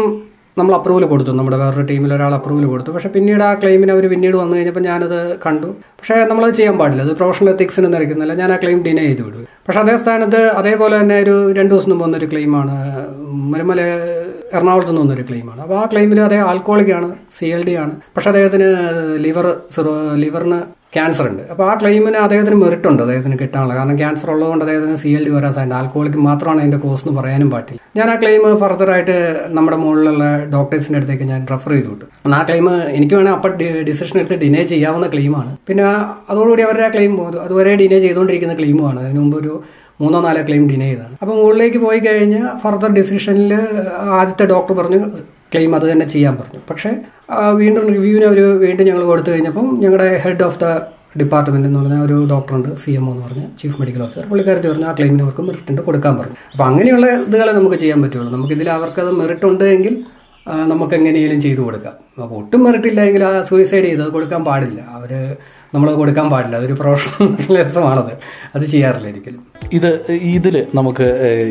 നമ്മൾ 0.58 0.72
അപ്രൂവൽ 0.74 1.04
കൊടുത്തു. 1.04 1.30
നമ്മുടെ 1.38 1.56
വേറൊരു 1.62 1.82
ടീമിൽ 1.88 2.14
ഒരാൾ 2.14 2.34
അപ്രൂവൽ 2.34 2.64
കൊടുത്തു. 2.66 2.90
പക്ഷേ 2.90 3.08
പിന്നീട് 3.16 3.42
ആ 3.42 3.54
ക്ലെയിമിന് 3.54 3.92
അവർ 3.94 4.04
പിന്നീട് 4.12 4.36
വന്നു 4.36 4.54
കഴിഞ്ഞപ്പോൾ 4.56 4.80
ഞാനത് 4.80 5.18
കണ്ടു. 5.46 5.66
പക്ഷേ 5.98 6.14
നമ്മളത് 6.30 6.54
ചെയ്യാൻ 6.54 6.78
പാടില്ല. 6.78 7.02
അത് 7.02 7.12
പ്രൊഫഷണൽ 7.16 7.50
എത്തിക്സിന് 7.50 7.88
നിൽക്കുന്നില്ല 7.94 8.34
ഞാൻ 8.34 8.52
ആ 8.52 8.56
ക്ലെയിം 8.56 8.78
ഡിനൈ 8.86 9.04
ചെയ്ത് 9.08 9.22
വിടും. 9.26 9.42
പക്ഷേ 9.66 9.80
അതേ 9.80 9.96
സ്ഥാനത്ത് 9.96 10.40
അതേപോലെ 10.60 11.00
തന്നെ 11.00 11.18
ഒരു 11.24 11.34
രണ്ട് 11.58 11.72
ദിവസം 11.74 11.90
മുമ്പ് 11.90 12.04
വന്നൊരു 12.04 12.28
ക്ലെയിമാണ് 12.32 12.76
മരുമല 13.52 13.80
എറണാകുളത്ത് 14.56 14.90
നിന്ന് 14.90 15.02
വന്നൊരു 15.02 15.24
ക്ലെയിമാണ് 15.28 15.60
അപ്പോൾ 15.60 15.78
ആ 15.78 15.84
ക്ലെയിമിൽ 15.92 16.20
അതേ 16.20 16.38
ആൽക്കോളിക് 16.50 16.92
ആണ് 16.98 17.08
സി 17.38 17.46
എൽ 17.46 17.62
ഡി 17.68 17.74
ആണ്. 17.84 17.94
പക്ഷേ 18.16 18.30
അദ്ദേഹത്തിന് 18.30 18.68
ലിവർ 19.26 19.46
ലിവറിന് 20.24 20.60
ക്യാൻസർ 20.96 21.24
ഉണ്ട് 21.30 21.42
അപ്പോൾ 21.52 21.64
ആ 21.70 21.74
ക്ലെയിമിന് 21.80 22.18
അദ്ദേഹത്തിന് 22.24 22.58
മെറിറ്റ് 22.62 22.88
ഉണ്ട് 22.90 23.02
അദ്ദേഹത്തിന് 23.04 23.36
കിട്ടാനുള്ള. 23.42 23.74
കാരണം 23.78 23.96
ക്യാൻസർ 24.02 24.28
ഉള്ളതുകൊണ്ട് 24.34 24.64
അദ്ദേഹത്തിന് 24.66 24.98
സി 25.02 25.10
എൽ 25.18 25.22
ഡി 25.26 25.32
വരാൻ 25.36 25.52
സാധ്യത 25.56 25.76
ആൽക്കോളിക്ക് 25.80 26.20
മാത്രമാണ് 26.28 26.60
അതിന്റെ 26.62 26.80
കോസ് 26.84 27.02
എന്ന് 27.04 27.14
പറയാനും 27.20 27.48
പാടില്ല. 27.54 27.80
ഞാൻ 27.98 28.08
ആ 28.12 28.16
ക്ലെയിം 28.22 28.42
ഫർദറായിട്ട് 28.62 29.16
നമ്മുടെ 29.56 29.78
മുകളിലുള്ള 29.84 30.24
ഡോക്ടേഴ്സിന്റെ 30.54 31.00
അടുത്തേക്ക് 31.00 31.26
ഞാൻ 31.32 31.40
റെഫർ 31.52 31.72
ചെയ്തു 31.76 31.92
എന്നാൽ 32.26 32.38
ആ 32.40 32.44
ക്ലെയിം 32.50 32.68
എനിക്ക് 32.98 33.14
വേണേൽ 33.18 33.32
അപ്പം 33.38 33.52
ഡിസിഷൻ 33.88 34.16
എടുത്ത് 34.22 34.38
ഡിനേ 34.44 34.62
ചെയ്യാവുന്ന 34.72 35.08
ക്ലെയിമാണ്. 35.14 35.52
പിന്നെ 35.68 35.84
അതോടുകൂടി 36.30 36.64
അവരുടെ 36.68 36.86
ആ 36.88 36.92
ക്ലെയിം 36.96 37.14
പോകും 37.20 37.42
അതുവരെ 37.46 37.74
ഡിനേ 37.82 37.98
ചെയ്തുകൊണ്ടിരിക്കുന്ന 38.06 38.56
ക്ലെയിമുമാണ്. 38.60 38.98
അതിന് 39.04 39.20
മുമ്പ് 39.24 39.38
ഒരു 39.42 39.54
മൂന്നോ 40.02 40.18
നാലോ 40.24 40.40
ക്ലെയിം 40.48 40.64
ഡിനേ 40.70 40.88
ചെയ്താണ് 40.90 41.14
അപ്പോൾ 41.22 41.34
മുകളിലേക്ക് 41.40 41.78
പോയി 41.84 42.00
കഴിഞ്ഞാൽ 42.06 42.46
ഫർദർ 42.62 42.90
ഡിസിഷനിൽ 42.98 43.52
ആദ്യത്തെ 44.20 44.46
ഡോക്ടർ 44.54 44.74
പറഞ്ഞു 44.80 44.98
ക്ലെയിം 45.52 45.72
അത് 45.76 45.84
തന്നെ 45.92 46.06
ചെയ്യാൻ 46.12 46.34
പറഞ്ഞു. 46.40 46.60
പക്ഷേ 46.70 46.90
വീണ്ടും 47.52 47.84
റിവ്യൂവിന് 47.94 48.26
അവർ 48.26 48.38
വീണ്ടും 48.56 48.86
ഞങ്ങൾ 48.86 49.04
കൊടുത്തു 49.04 49.30
കഴിഞ്ഞപ്പം 49.30 49.80
ഞങ്ങളുടെ 49.82 50.08
ഹെഡ് 50.24 50.44
ഓഫ് 50.44 50.58
ദ 50.64 50.66
ഡിപ്പാർട്ട്മെന്റ് 51.20 51.66
എന്ന് 51.68 51.78
പറഞ്ഞ 51.80 51.98
ഒരു 52.06 52.16
ഡോക്ടറുണ്ട് 52.32 52.68
സി 52.74 52.90
എം 52.90 53.04
ഒ 53.08 53.12
എന്ന് 53.12 53.26
പറഞ്ഞ 53.26 53.42
ചീഫ് 53.60 53.76
മെഡിക്കൽ 53.80 54.02
ഓഫീസർ 54.02 54.26
പുള്ളിക്കാരത്തി 54.28 54.68
പറഞ്ഞു 54.68 54.86
ആ 54.86 54.92
ക്ലെയിമിന് 54.92 55.22
അവർക്ക് 55.22 55.42
മെറിറ്റ് 55.42 55.82
കൊടുക്കാൻ 55.82 56.14
പറഞ്ഞു. 56.16 56.36
അപ്പോൾ 56.52 56.64
അങ്ങനെയുള്ള 56.64 57.06
ഇതുകളെ 57.28 57.52
നമുക്ക് 57.52 57.76
ചെയ്യാൻ 57.76 58.02
പറ്റുള്ളൂ. 58.02 58.30
നമുക്കിതിൽ 58.36 58.70
അവർക്കത് 58.70 59.10
മെറിറ്റ് 59.20 59.46
ഉണ്ട് 59.46 59.64
എങ്കിൽ 59.64 60.04
നമുക്ക് 60.72 60.94
എങ്ങനെയെങ്കിലും 60.94 61.40
ചെയ്തു 61.40 61.60
കൊടുക്കാം. 61.60 61.94
അപ്പോൾ 62.24 62.36
ഒട്ടും 62.42 62.64
മെറിറ്റ് 62.64 62.88
ഇല്ലെങ്കിൽ 62.92 63.24
ആ 63.24 63.42
സൂയിസൈഡ് 63.42 63.84
ചെയ്ത് 63.84 64.04
കൊടുക്കാൻ 64.16 64.44
പാടില്ല. 64.44 64.80
അവർ 64.98 65.12
നമ്മൾ 65.74 65.88
കൊടുക്കാൻ 66.02 66.30
പാടില്ല. 66.30 66.56
അതൊരു 66.56 66.76
പ്രൊഫഷണൽ 66.82 67.56
രസമാണത് 67.62 68.12
അത് 68.56 68.64
ചെയ്യാറില്ല 68.74 69.08
ഒരിക്കലും. 69.12 69.42
ഇത് 69.72 70.10
ഇതിൽ 70.12 70.66
നമുക്ക് 70.74 71.06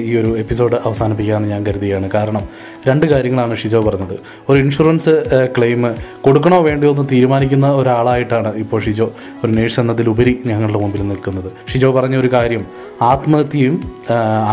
ഈ 0.06 0.18
ഒരു 0.18 0.38
എപ്പിസോഡ് 0.38 0.76
അവസാനിപ്പിക്കാമെന്ന് 0.86 1.50
ഞാൻ 1.50 1.66
കരുതുകയാണ്. 1.66 2.12
കാരണം 2.12 2.44
രണ്ട് 2.88 3.06
കാര്യങ്ങളാണ് 3.06 3.56
ഷിജോ 3.56 3.82
പറഞ്ഞത്. 3.82 4.14
ഒരു 4.50 4.60
ഇൻഷുറൻസ് 4.60 5.14
ക്ലെയിം 5.58 5.96
കൊടുക്കണോ 6.22 6.62
വേണ്ടയോ 6.62 6.92
എന്ന് 6.92 7.06
തീരുമാനിക്കുന്ന 7.12 7.72
ഒരാളായിട്ടാണ് 7.72 8.56
ഇപ്പോൾ 8.56 8.82
ഷിജോ 8.82 9.12
ഒരു 9.44 9.52
നേഴ്സ് 9.52 9.80
എന്നതിലുപരി 9.80 10.40
ഞങ്ങളുടെ 10.46 10.80
മുമ്പിൽ 10.80 11.08
നിൽക്കുന്നത്. 11.08 11.52
ഷിജോ 11.74 11.92
പറഞ്ഞ 11.92 12.16
ഒരു 12.16 12.28
കാര്യം 12.34 12.66
ആത്മഹത്യയും 13.02 13.84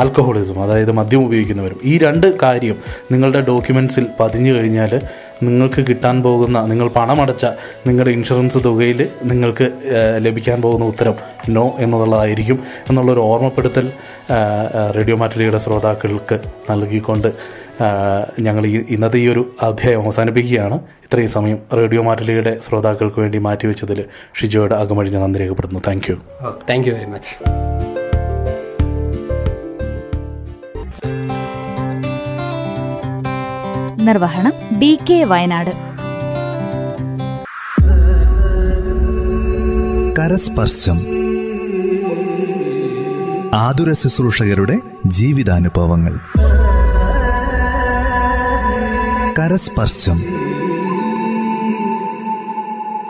ആൽക്കഹോളിസം 0.01 0.63
അതായത് 0.63 0.93
മദ്യം 0.93 1.25
ഉപയോഗിക്കുന്നവരും 1.25 1.79
ഈ 1.85 1.99
രണ്ട് 1.99 2.39
കാര്യം 2.39 2.77
നിങ്ങളുടെ 3.13 3.41
ഡോക്യുമെൻസിൽ 3.41 4.07
പതിഞ്ഞു 4.21 4.53
കഴിഞ്ഞാൽ 4.53 5.01
നിങ്ങൾക്ക് 5.43 5.87
കിട്ടാൻ 5.89 6.23
പോകുന്ന 6.23 6.67
നിങ്ങൾ 6.67 6.89
പണമടച്ച 6.89 7.47
നിങ്ങളുടെ 7.87 8.11
ഇൻഷുറൻസ് 8.11 8.59
തുകയിൽ 8.65 9.09
നിങ്ങൾക്ക് 9.25 9.73
ലഭിക്കാൻ 10.19 10.63
പോകുന്ന 10.63 10.85
ഉത്തരം 10.85 11.32
നോ 11.49 11.77
എന്നുള്ളതായിരിക്കും 11.79 12.59
എന്നുള്ളൊരു 12.91 13.21
ഓർമ്മപ്പെടുത്തൽ 13.21 13.93
റേഡിയോ 14.97 15.17
മാറ്റലിയുടെ 15.17 15.59
ശ്രോതാക്കൾക്ക് 15.59 16.41
നൽകിക്കൊണ്ട് 16.71 17.63
ഞങ്ങൾ 18.41 18.67
ഈ 18.67 18.85
ഇന്നത്തെ 18.91 19.19
ഈ 19.19 19.29
ഒരു 19.29 19.55
അധ്യായം 19.63 20.03
അവസാനിപ്പിക്കുകയാണ്. 20.03 20.75
ഇത്രയും 20.75 21.29
സമയം 21.29 21.59
റേഡിയോ 21.75 22.03
മാറ്റലിയുടെ 22.03 22.61
ശ്രോതാക്കൾക്ക് 22.69 23.21
വേണ്ടി 23.21 23.39
മാറ്റിവെച്ചതിൽ 23.39 24.05
ഷിജോയുടെ 24.41 24.75
അകമഴിഞ്ഞ 24.75 25.19
നന്ദി 25.19 25.39
രേഖപ്പെടുന്നു 25.39 25.79
thank 25.89 26.11
you 26.11 26.17
thank 26.71 26.89
you 26.89 26.95
very 26.95 27.07
much 27.07 27.63
നിർവഹണം 34.03 34.53
ഡി 34.79 34.99
കെ 35.11 35.25
വയനാട്. 35.25 35.71
കരസ്പർശം 40.19 41.22
ആതുര 43.55 43.93
ശുശ്രൂഷകരുടെ 43.93 44.81
ജീവിതാനുഭവങ്ങൾ. 45.07 46.21
കരസ്പർശം. 49.39 50.42